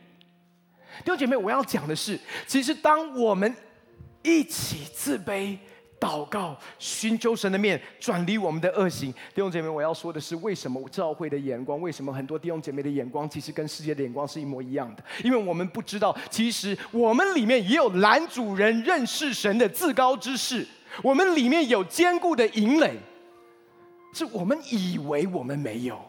[1.03, 3.53] 弟兄姐妹，我要讲的是，其实当我们
[4.23, 5.57] 一起自卑、
[5.99, 9.11] 祷告、寻求神的面，转离我们的恶行。
[9.11, 15.03] 弟兄姐妹，我要说的是，为什么教会的眼光，为什么很多弟兄姐妹的眼光，其实跟世界的眼光是一模一样的？
[15.21, 20.65] 因为我们不知道，其实我们里面也有拦阻人认识神的至高之事，
[21.03, 22.97] 我们里面有坚固的营垒。
[24.15, 25.99] 是我们以为我们没有，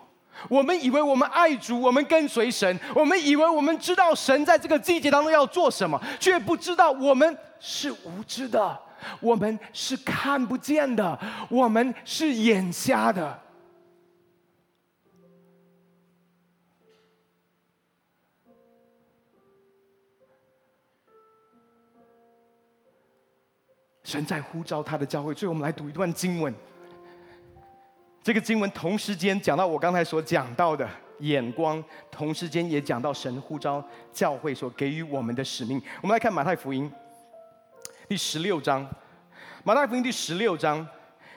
[0.48, 8.78] 我们以为我们爱主，我们跟随神，我们以为我们知道神在这个季节当中要做什么，却不知道我们是无知的，
[9.20, 11.18] 我们是看不见的，
[11.50, 13.42] 我们是眼瞎的。
[24.04, 26.54] 神在呼召他的教会，所以我们来读一段经文。
[28.26, 30.84] 这个经文同时间讲到我刚才所讲到的
[31.20, 33.80] 眼光，同时间也讲到神呼召
[34.12, 35.80] 教会所给予我们的使命。
[36.02, 36.90] 我们来看马太福音
[38.08, 38.84] 第十六章，
[39.62, 40.84] 马太福音第十六章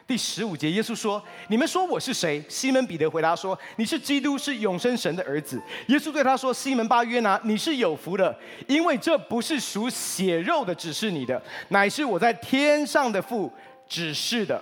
[0.07, 8.35] 第十五节，耶稣说：“你们说我是谁？”西门彼得回答说：“你是基督，是永生神的儿子。”耶稣对他说：“西门巴约拿，你是有福的，
[8.67, 13.53] 因为这不是属血肉的指示你的，乃是我在天上的父
[13.87, 14.59] 指示的。”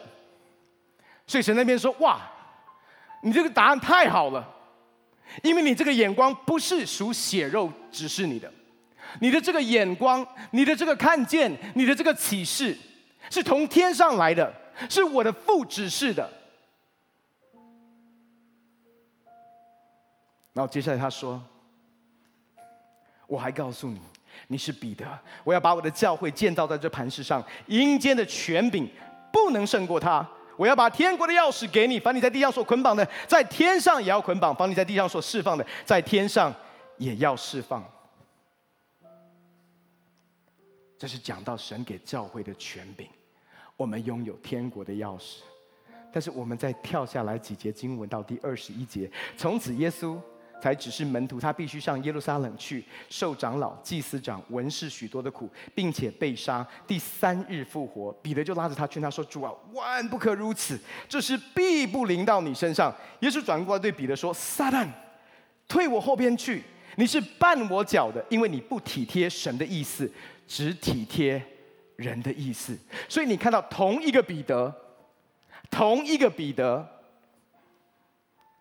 [1.27, 2.21] 所以神那边说：“哇，
[3.21, 4.47] 你这个答案太好了，
[5.43, 8.49] 因为你这个眼光不是属血肉指示你的，
[9.19, 12.77] 你的这个眼光，你的这个看见，你的这个启示，
[13.29, 14.53] 是从天上来的，
[14.89, 16.31] 是我的父指示的。”
[20.53, 21.43] 然后接下来他说
[23.27, 23.99] ：“我还告诉你，
[24.47, 25.05] 你是彼得，
[25.43, 28.89] 我要把我的教会建造在这磐石上，阴间的权柄
[29.29, 30.25] 不能胜过他。”
[30.57, 36.53] 我要把天国的钥匙给你，把你在地上所捆绑的，在天上也要捆绑；把你在地上所释放的，在天上
[36.97, 37.83] 也要释放。
[40.97, 43.07] 这是讲到神给教会的权柄，
[43.75, 45.41] 我们拥有天国的钥匙。
[46.11, 50.19] 但是我们再跳下来几节经文到第二十一节，从此耶稣
[50.61, 58.11] 才只是门徒，他必须上耶路撒冷去，受长老、祭司长、文士许多的苦，并且被杀，第三日复活。
[58.21, 64.87] 彼得就拉着他劝他说：“主啊，万不可如此，这是必不临到你身上。”耶稣转过来对彼得说：“撒旦，
[65.67, 66.63] 退我后边去！
[66.95, 70.11] 你是绊我脚的，因为你不体贴神的意思，
[70.47, 71.39] 只体贴
[71.95, 72.75] 人的意思。
[73.07, 74.73] 所以你看到同一个彼得，
[75.69, 76.83] 同一个彼得，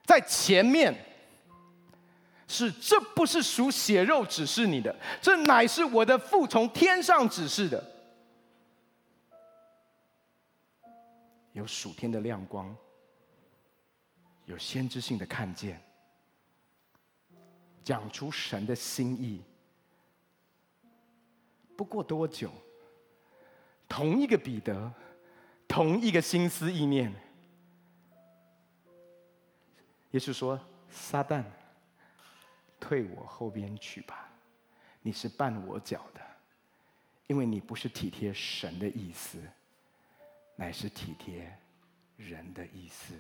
[0.05, 0.94] 在前面
[2.49, 7.92] 是这不是属血肉指示你的，这乃是我的父从天上指示的。
[11.53, 12.76] 有属天的亮光，
[14.44, 15.80] 有先知性的看见，
[17.82, 19.42] 讲出神的心意。
[21.76, 22.51] 不过多久，
[23.88, 24.92] 同一个彼得，
[25.66, 27.12] 同一个心思意念，
[30.11, 31.42] 耶稣说：“撒旦，
[32.87, 34.28] 退我后边去吧！
[35.03, 36.20] 你是绊我脚的，
[37.26, 39.43] 因为你不是体贴神的意思，
[40.55, 41.53] 乃是体贴
[42.16, 43.12] 人的意思。”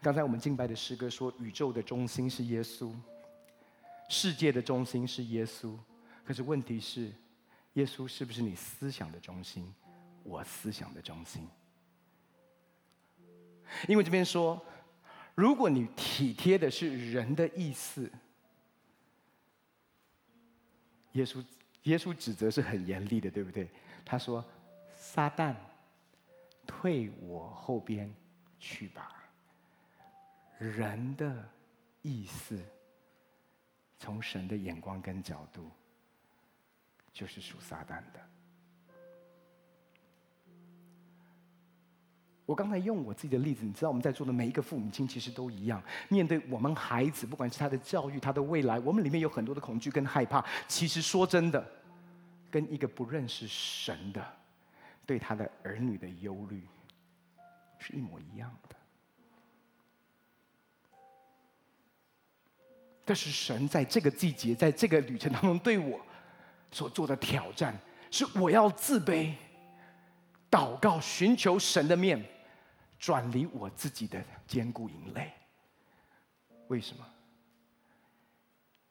[0.00, 2.94] 刚才我们敬拜的诗歌说：“宇宙的中心是耶稣，
[4.08, 5.76] 世界的中心是耶稣。”
[6.24, 7.12] 可是问题是，
[7.74, 9.74] 耶稣是不是你思想的中心？
[10.22, 11.46] 我思想的中心？
[13.86, 14.58] 因为这边说，
[15.38, 18.10] 如果你体贴的是人的意思，
[21.12, 21.44] 耶稣
[21.84, 23.70] 耶稣指责是很严厉的，对不对？
[24.04, 24.44] 他说
[24.98, 25.54] ：“撒旦，
[26.66, 28.12] 退我后边
[28.58, 29.30] 去吧。”
[30.58, 31.48] 人的
[32.02, 32.60] 意思，
[33.96, 35.70] 从神的眼光跟角度。
[37.12, 38.27] 就是属撒旦的。
[42.48, 50.42] 我刚才用我自己的例子，你知道我们在座的每一个父母亲其实都一样，面对我们孩子，不管是他的教育、他的未来，我们里面有很多的恐惧跟害怕。
[50.66, 51.62] 其实说真的，
[52.50, 54.26] 跟一个不认识神的
[55.04, 56.66] 对他的儿女的忧虑
[57.78, 58.74] 是一模一样的。
[63.04, 66.00] 但是神在这个季节，在这个旅程当中对我。
[66.70, 67.74] 所做的挑战
[68.10, 69.32] 是我要自卑，
[70.50, 72.22] 祷告，寻求神的面，
[72.98, 75.32] 转离我自己的坚固营垒。
[76.68, 77.06] 为什么？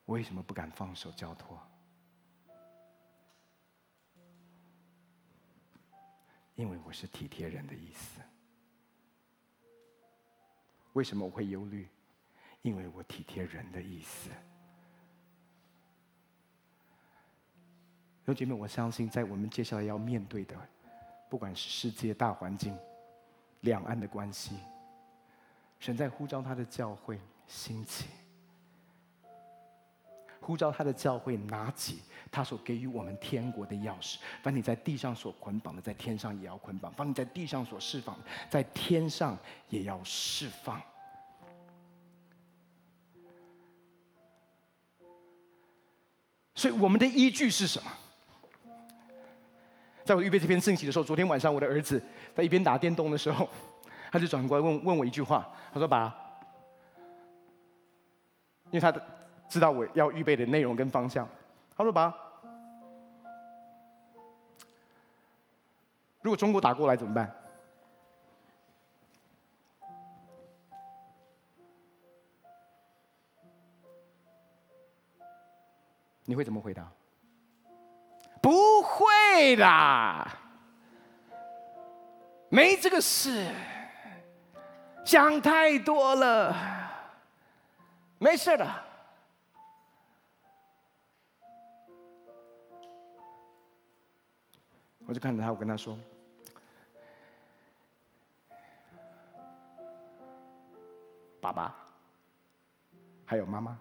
[0.05, 1.61] 为什么不敢放手交托？
[6.55, 8.21] 因为我是体贴人的意思。
[10.93, 11.87] 为什么我会忧虑？
[12.63, 14.29] 因为我体贴人的意思。
[18.21, 20.57] 弟兄姐妹，我相信在我们接下来要面对的，
[21.29, 22.77] 不管是世界大环境、
[23.61, 24.55] 两岸的关系，
[25.79, 28.05] 神在呼召他的教会兴起，
[30.39, 31.99] 呼召他的教会拿起
[32.31, 34.17] 他所给予我们天国的钥匙。
[34.41, 38.17] 凡你在地上所捆绑的，在天上也要捆绑；凡你在地上所释放，
[38.49, 39.37] 在天上
[39.69, 40.81] 也要释放。
[46.55, 47.91] 所以，我们的依据是什么？
[50.07, 52.01] 在我预备这篇信息的时候，昨天晚上我的儿子
[52.33, 53.45] 在一边打电动的时候，
[54.09, 56.15] 他就转过来问问我一句话，他说：“爸，
[58.71, 58.89] 因为他
[59.49, 61.27] 知道我要预备的内容跟方向，
[61.75, 62.15] 他说：‘爸，
[66.21, 67.29] 如果中国打过来怎么办？’
[76.23, 76.89] 你会怎么回答？”
[79.37, 80.27] 对啦，
[82.49, 83.53] 没这个事，
[85.05, 86.55] 想太多了，
[88.17, 88.67] 没事的。
[95.05, 95.95] 我就看着他，我跟他说
[101.39, 101.75] ：“爸爸，
[103.23, 103.79] 还有妈妈，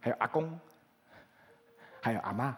[0.00, 0.50] 还有阿公。”
[2.02, 2.56] 还有阿妈，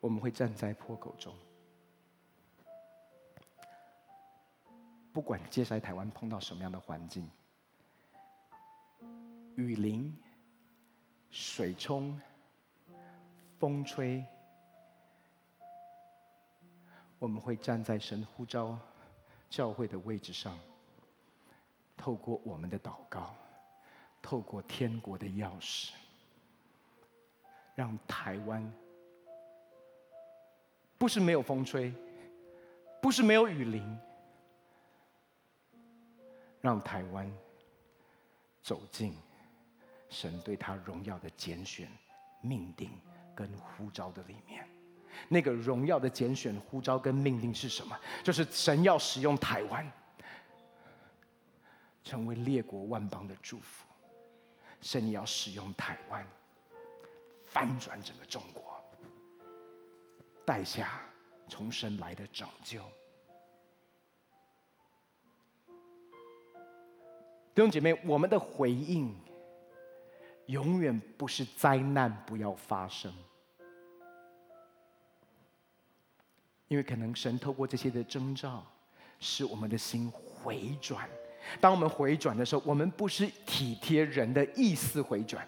[0.00, 1.34] 我们会站在破口中，
[5.12, 7.28] 不管接下来台湾碰到什么样的环境，
[9.56, 10.16] 雨淋、
[11.30, 12.20] 水冲、
[13.58, 14.24] 风吹，
[17.18, 18.78] 我们会站在神呼召
[19.50, 20.56] 教会的位置上，
[21.96, 23.34] 透过我们的祷告，
[24.20, 25.90] 透过天国的钥匙，
[27.74, 28.72] 让台湾
[30.98, 31.92] 不是没有风吹，
[33.00, 33.98] 不是没有雨淋，
[36.60, 37.30] 让台湾
[38.62, 39.16] 走进。
[40.10, 41.88] 神对他荣耀的拣选、
[42.40, 42.88] 命定
[43.34, 44.64] 跟呼召的里面，
[45.28, 47.98] 那个荣耀的拣选、呼召跟命令是什么？
[48.22, 49.84] 就是神要使用台湾，
[52.04, 53.86] 成为列国万邦的祝福。
[54.80, 56.24] 神也要使用台湾，
[57.42, 58.80] 翻转整个中国，
[60.44, 61.00] 带下
[61.48, 62.80] 从神来的拯救。
[67.54, 69.12] 弟兄姐妹，我们的回应。
[70.48, 73.10] 永远不是灾难不要发生，
[76.68, 78.62] 因为可能神透过这些的征兆，
[79.18, 81.08] 使我们的心回转。
[81.60, 85.46] 当我们回转的时候，我们不是体贴人的意思回转，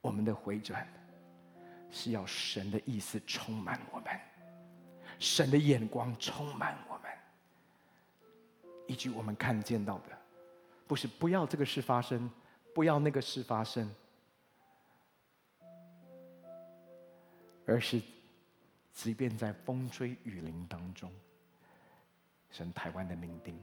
[0.00, 0.86] 我们的回转
[1.90, 4.20] 是要神的意思充满我们，
[5.18, 7.10] 神的眼光充满我们，
[8.86, 10.18] 以及我们看见到的，
[10.86, 12.30] 不是不要这个事发生。
[12.74, 13.94] 不要那个事发生，
[17.66, 18.00] 而是
[18.94, 21.12] 即便在风吹雨淋当中，
[22.50, 23.60] 神台湾的命定，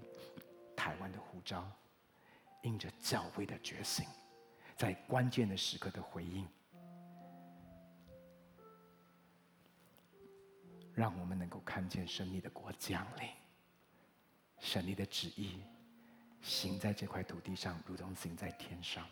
[0.80, 1.70] 台湾的呼召，
[2.62, 4.06] 因着教会的觉醒，
[4.78, 6.48] 在关键的时刻的回应，
[10.94, 13.30] 让我们能够看见神你的国降临，
[14.58, 15.62] 神你的旨意。
[16.42, 19.06] 行在这块土地上，如同行在天上。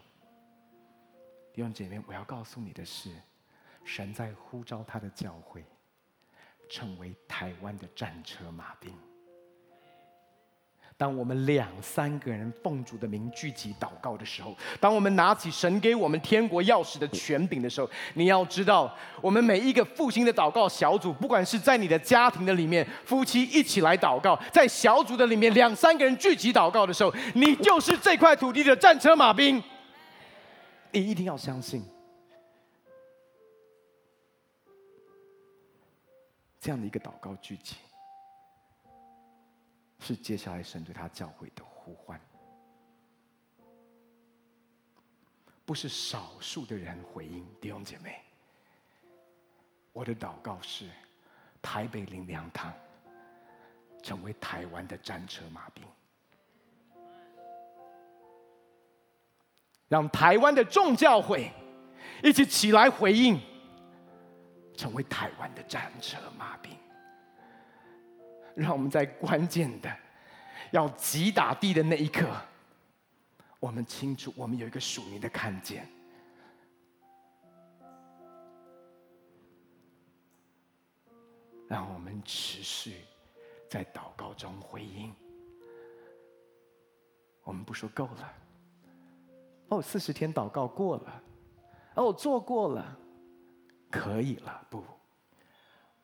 [1.54, 3.14] 弟兄姐妹，我要告诉你的是，
[3.84, 5.66] 神在呼召他的教会，
[6.70, 8.98] 成为台湾的战车马兵。
[10.98, 18.92] 当我们两三个人奉主的名聚集祷告的时候，当我们拿起神给我们天国钥匙的权柄的时候，你要知道，
[19.22, 29.62] 我们每一个复兴的祷告小组，不管是在你的家庭的里面，夫妻一起来祷告，在小组的里面两三个人聚集祷告的时候，你就是这块土地的战车马兵。
[30.92, 31.84] 你一定要相信，
[36.60, 37.76] 这样的一个祷告聚集。
[40.08, 42.18] 是接下来神对他教会的呼唤，
[45.66, 48.22] 不是少数的人回应弟兄姐妹。
[49.92, 50.90] 我的祷告是，
[51.62, 52.74] 台北灵粮堂
[54.02, 55.84] 成为台湾的战车马兵，
[59.90, 61.52] 让台湾的众教会
[62.24, 63.38] 一起起来回应，
[64.74, 66.72] 成为台湾的战车马兵。
[68.58, 69.98] 让我们在关键的
[70.72, 72.36] 要击打地的那一刻，
[73.60, 75.88] 我们清楚，我们有一个属灵的看见。
[81.68, 83.02] 让我们持续
[83.70, 85.14] 在祷告中回应。
[87.44, 88.34] 我们不说够了，
[89.68, 91.24] 哦，四十天祷告过了，
[91.96, 92.98] 哦，做过了，
[93.92, 94.66] 可以了。
[94.70, 94.84] 不，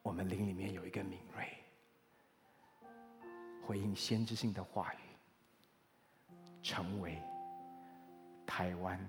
[0.01, 1.62] 我们灵里面有一个敏锐。
[3.65, 4.97] 回应先知性的话语，
[6.61, 7.17] 成为
[8.45, 8.99] 台湾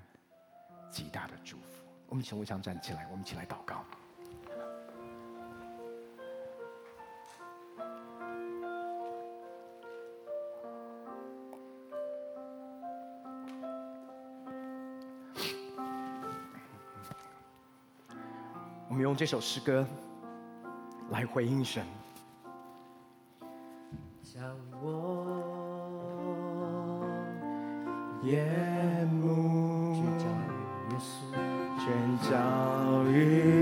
[0.91, 1.85] 极大的祝福。
[2.09, 3.85] 我们请会长站起来，我们一起来祷告。
[18.89, 19.85] 我们用这首诗歌
[21.11, 21.85] 来回应神。
[28.25, 29.55] 眼目。
[31.85, 31.93] 全
[32.31, 33.54] 交于你，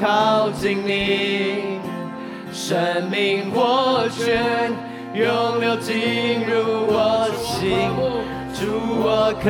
[0.00, 1.80] 靠近你，
[2.52, 4.72] 生命活泉
[5.14, 7.90] 涌流进入我心，
[8.52, 8.66] 主
[9.02, 9.48] 我渴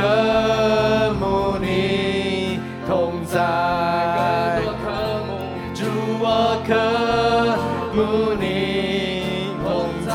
[1.20, 3.34] 慕你同在。
[6.66, 6.70] 渴
[7.94, 10.12] 慕你同在，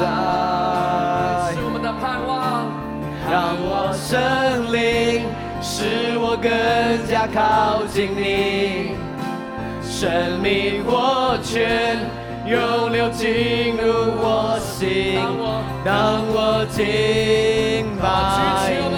[1.53, 2.65] 是我们的盼望。
[3.29, 5.27] 让我生灵
[5.61, 6.49] 使我更
[7.07, 8.95] 加靠近你，
[9.99, 11.99] 生命活泉
[12.47, 15.19] 涌流进入我心。
[15.83, 16.79] 当我敬
[17.99, 18.07] 拜
[18.71, 18.95] 你，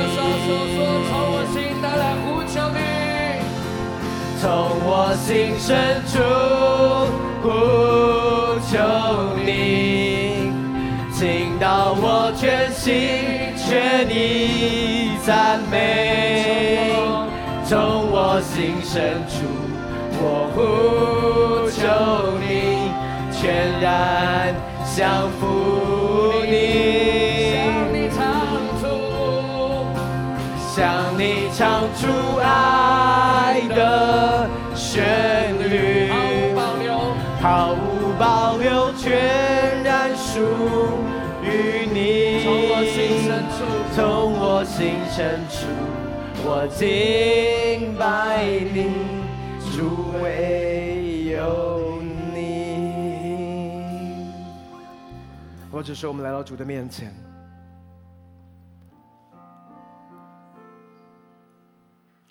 [4.39, 4.45] 从
[4.85, 6.21] 我心，深处。
[7.41, 7.49] 呼
[8.69, 8.77] 求
[9.43, 10.53] 你，
[11.11, 12.85] 倾倒我全心
[13.57, 16.93] 全意赞美，
[17.65, 19.41] 从我心深处，
[20.23, 20.59] 我呼
[21.71, 21.81] 求
[22.39, 22.45] 你，
[23.31, 23.41] 全
[23.81, 24.53] 然
[24.95, 25.41] 降服
[26.45, 26.53] 你，
[27.51, 27.57] 向
[27.91, 28.19] 你唱
[28.79, 28.83] 出
[30.73, 30.77] 向
[31.17, 31.59] 你唱
[31.97, 32.01] 出
[32.39, 33.79] 爱的
[34.75, 34.93] 旋
[35.69, 36.11] 律。
[36.11, 36.87] 毫无保留
[37.41, 39.03] 毫无保留，全
[39.83, 40.39] 然属
[41.43, 42.43] 于你。
[42.43, 43.57] 从我心深处，
[43.95, 43.99] 从
[44.39, 45.65] 我心深处，
[46.43, 48.77] 我敬拜你，
[49.71, 52.01] 主唯有
[52.33, 53.11] 你。
[55.71, 57.13] 或者是我们来到主的面前，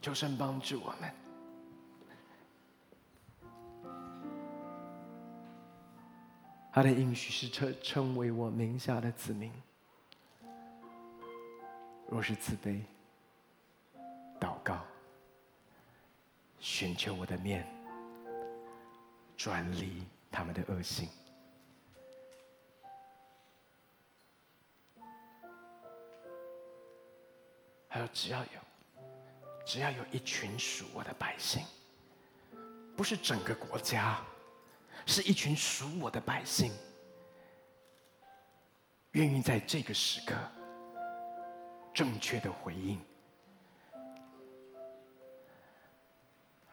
[0.03, 1.11] 求神帮助我们。
[6.72, 9.51] 他的应许是称称为我名下的子民，
[12.09, 12.80] 若是自卑、
[14.38, 14.78] 祷告、
[16.61, 17.66] 寻求我的面，
[19.36, 21.08] 转离他们的恶行，
[27.88, 28.61] 还有只要有，
[29.64, 31.64] 只要有一群属我的百姓，
[32.96, 34.22] 不是整个国家。
[35.06, 36.72] 是一群属我的百姓，
[39.12, 40.36] 愿意在这个时刻
[41.92, 43.00] 正确的回应。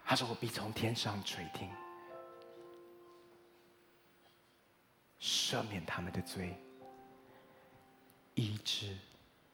[0.09, 1.69] 他说：“我必从天上垂听，
[5.19, 6.55] 赦免他们的罪，
[8.33, 8.95] 医治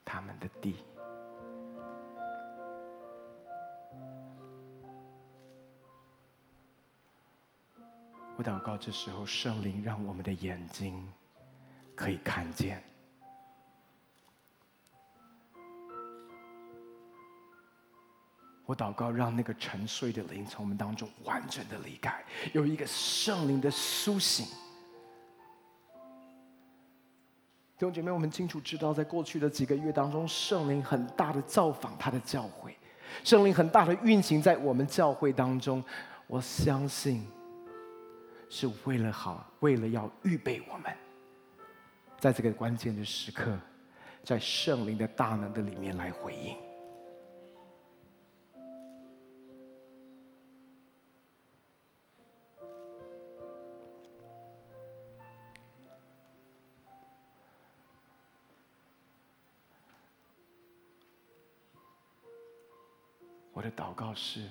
[0.05, 0.75] 他们的地。”
[8.37, 11.11] 我祷告，这时候圣灵让我们的眼睛
[11.95, 12.83] 可以看见。
[18.65, 24.45] 我祷告，让那个沉睡的灵从我们当中完整的离开，有一个圣灵的苏醒。
[27.77, 32.77] 弟兄姐妹，我们清楚知道，在过去的几个月当中，圣灵很大的造访他的教会，
[33.23, 35.83] 圣灵很大的运行在我们教会当中。
[36.27, 37.25] 我相信。
[38.49, 40.95] 是为了好，为了要预备我们，
[42.19, 43.57] 在这个关键的时刻，
[44.23, 46.55] 在圣灵的大能的里面来回应。
[63.63, 64.41] 的祷告是。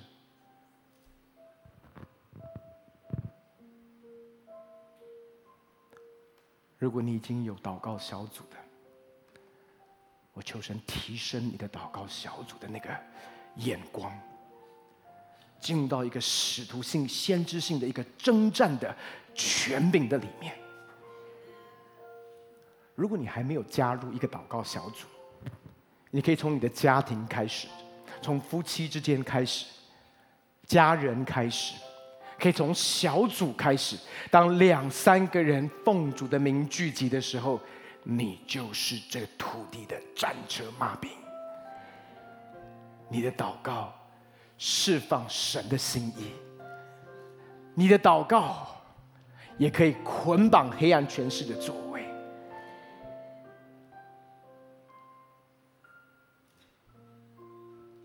[6.79, 8.57] 如果你已经有祷告小组的，
[10.33, 12.89] 我求神提升你的祷告小组的那个
[13.57, 14.11] 眼光，
[15.59, 18.93] 进入到一个使徒性、先知性的一个征战的
[19.35, 20.57] 权柄的里面。
[22.95, 25.07] 如果你还没有加入一个祷告小组，
[26.09, 27.69] 你可以从你的家庭开始，
[28.23, 29.65] 从夫妻之间开始，
[30.65, 31.75] 家人开始。
[32.39, 33.95] 可以从小组开始，
[34.29, 37.57] 当两三个人奉主的名聚集的时候，
[38.03, 41.09] 你就是这土地的战车马兵。
[43.07, 43.93] 你的祷告
[44.57, 46.31] 释放神的心意，
[47.75, 48.67] 你的祷告
[49.57, 51.92] 也可以捆绑黑暗权势的作为。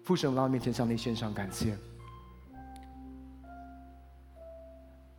[0.08, 1.76] 父神，来到面前向你献上感谢。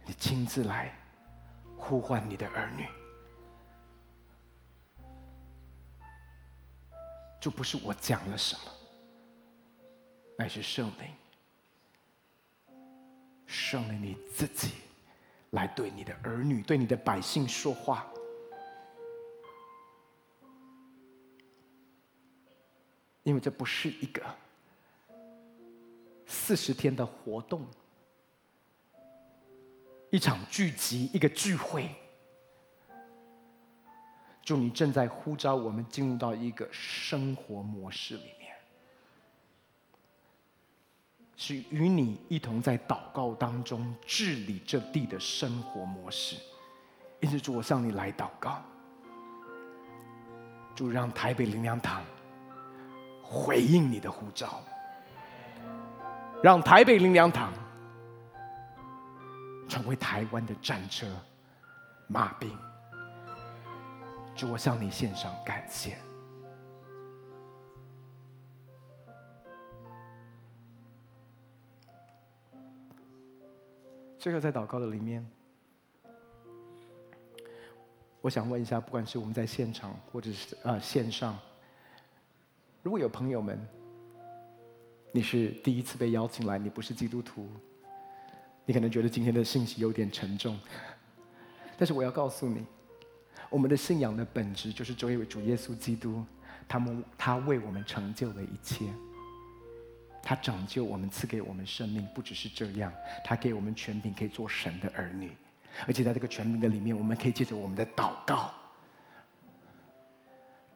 [0.03, 0.91] 你亲自来
[1.77, 2.87] 呼唤你的儿女。
[7.39, 8.61] 就不是我讲了什么，
[10.39, 12.75] 乃是圣灵，
[13.45, 14.71] 圣灵你自己
[15.51, 18.07] 来对你的儿女、对你的百姓说话。
[23.21, 24.25] 因为这不是一个
[26.31, 27.65] 四十天的活动，
[30.11, 31.89] 一场聚集，一个聚会。
[34.43, 38.55] 就你正在呼召我们进入到一个生活模式里面，
[41.35, 46.35] 是与你一同在祷告当中治理这地的生活模式。
[47.21, 48.63] 因此，主，我向你来祷告，
[50.75, 52.03] 就让台北灵粮堂。
[53.21, 54.59] 回应你的呼召，
[56.41, 57.51] 让台北林良堂
[59.67, 61.05] 成为台湾的战车、
[62.07, 62.57] 马兵。
[64.35, 65.97] 主，我向你献上感谢。
[74.17, 75.29] 最后，在祷告的里面，
[78.21, 81.37] 我想问一下，不管是我们在现场，或者是呃线上。
[82.81, 83.59] 如果有朋友们，
[85.11, 87.49] 你是第一次被邀请来，你不是基督徒，
[88.65, 90.59] 你可能觉得今天的信息有点沉重，
[91.77, 92.63] 但是我要告诉你，
[93.49, 96.23] 我们的信仰的本质就是这位主耶稣基督，
[96.67, 98.85] 他们他为我们成就了一切，
[100.21, 102.93] 他拯救我们，赐给我们生命，不只是这样，
[103.25, 105.31] 他给我们权柄，可以做神的儿女，
[105.87, 108.53] 而且在这个权柄的里面，我们可以借着我们的祷告。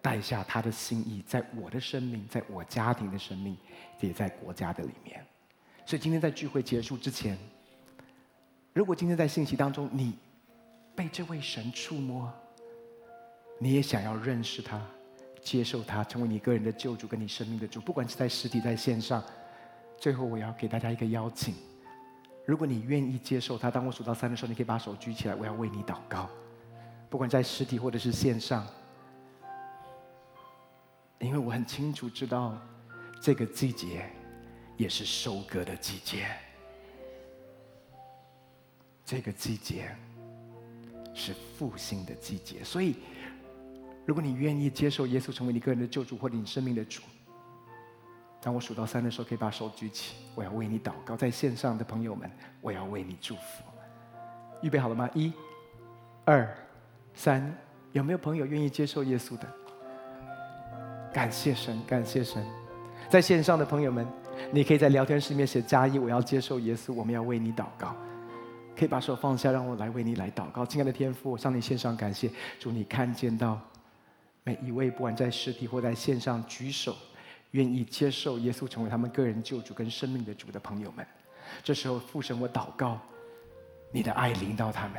[0.03, 3.55] 带下他的心意，在我的生命，在我家庭的生命，
[4.01, 5.25] 也在国家的里面。
[5.85, 7.37] 所以今天在聚会结束之前，
[8.73, 10.17] 如果今天在信息当中你
[10.93, 12.29] 被这位神触摸，
[13.57, 14.85] 你也想要认识他、
[15.41, 19.23] 接受他，成为你个人的救主跟你生命的主，不管是在实体在线上，
[19.97, 21.55] 最后我要给大家一个邀请：
[22.45, 26.29] 如果你愿意接受他，当我数到三的时候，你可以把手举起来，我要为你祷告。
[27.09, 28.67] 不管在实体或者是线上。
[31.23, 32.61] 因为我很清楚知道，
[33.21, 34.09] 这个季节
[34.75, 36.27] 也是收割的季节。
[39.05, 39.95] 这个季节
[41.13, 42.95] 是复兴的季节，所以，
[44.05, 47.01] 如果你愿意接受耶稣成为你个人的救主或者你生命的主，
[48.41, 51.15] 当我数到三的时候，可以把手举起，我要为你祷告。
[51.15, 53.63] 在线上的朋友们，我要为你祝福。
[54.61, 55.09] 预备好了吗？
[55.13, 55.31] 一、
[56.25, 56.53] 二、
[57.13, 57.55] 三，
[57.91, 59.47] 有没有朋友愿意接受耶稣的？
[61.13, 62.43] 感谢神，感谢神，
[63.07, 64.05] 在线上的朋友们，
[64.51, 67.95] 你可以在聊天室里面写加一，我要接受耶稣，我们要为你祷告，
[68.75, 70.65] 可以把手放下，让我来为你来祷告。
[70.65, 73.61] 亲爱的天父，我向你献上感谢，祝你看见到
[74.43, 76.95] 每一位不管在实体或在线上举手，
[77.51, 81.05] 愿意接受耶稣成为他们个人救主跟生命的主的朋友们。
[81.63, 82.99] 这时候父神，我祷告，
[83.91, 84.95] 你的爱临到他们，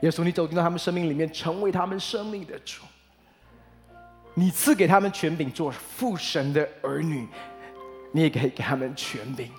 [0.00, 2.82] 耶稣，你走进到他们生命里面，成为他们生命的主。
[4.34, 7.28] 你赐给他们权柄做父神的儿女，
[8.12, 9.50] 你也可以给他们权柄，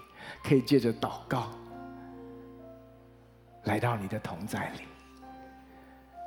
[0.44, 1.52] 可以借着祷告
[3.66, 4.80] 来到你的同在里。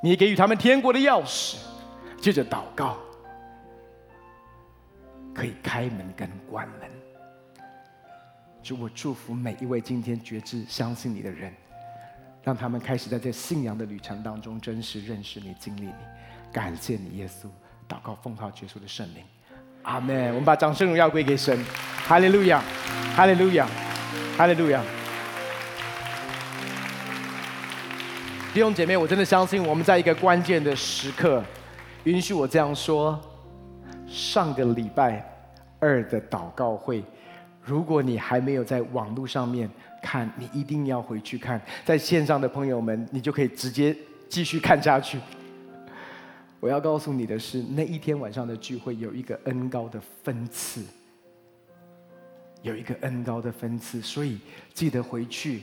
[0.01, 1.57] 你也给予他们天国的钥匙，
[2.21, 2.97] 借着祷告
[5.33, 6.89] 可以开门跟关门。
[8.63, 11.53] 主我祝福每一位今天觉知相信你的人，
[12.43, 15.93] 让他们开始在这信仰的旅程当中真实认识你、经历你。
[16.51, 17.47] 感谢你，耶稣。
[17.87, 19.23] 祷告奉靠耶稣的圣灵，
[19.83, 20.27] 阿门。
[20.29, 21.57] 我们把掌声荣耀归给神，
[22.05, 22.61] 哈利路亚，
[23.15, 23.67] 哈利路亚，
[24.37, 24.81] 哈利路亚。
[28.53, 31.43] 弟兄姐妹，我真的相信我们在一个关键的时刻，
[32.05, 33.19] 允许我这样说：
[34.07, 35.23] 上个礼拜
[35.79, 37.03] 二的祷告会，
[37.63, 39.69] 如果你还没有在网络上面
[40.01, 41.61] 看，你一定要回去看。
[41.85, 43.95] 在线上的朋友们，你就可以直接
[44.27, 45.19] 继续看下去。
[46.67, 50.83] 我要告诉你的是，那一天晚上的聚会有一个恩高的分次，
[52.61, 54.37] 有一个恩高的分次，所以
[54.73, 55.61] 记得回去。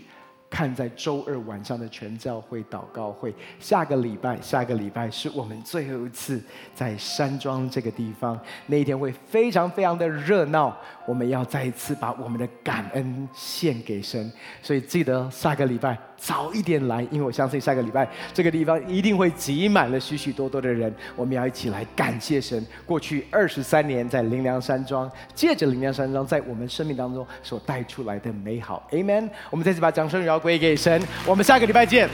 [0.55, 6.41] 看在周二晚上的全教会祷告会，下个礼拜，下个礼拜是我们最后一次
[6.73, 10.77] 在山庄这个地方，那一天会非常非常的热闹。
[11.07, 14.33] 我们要再一次把我们的感恩献给神，
[14.63, 20.95] 所以记得下个礼拜早一点来，因为我相信下个礼拜这个地方一定会挤满了许许多多的人。
[21.17, 28.87] 我们要一起来感谢神，过去二十三年在灵粮山庄，借着灵粮山庄在我们生命当中所带出来的美好。
[28.93, 29.29] Amen。
[29.51, 30.41] 我们再次把掌声摇。
[30.45, 31.03] 归给神。
[31.25, 32.07] 我们下个礼拜见。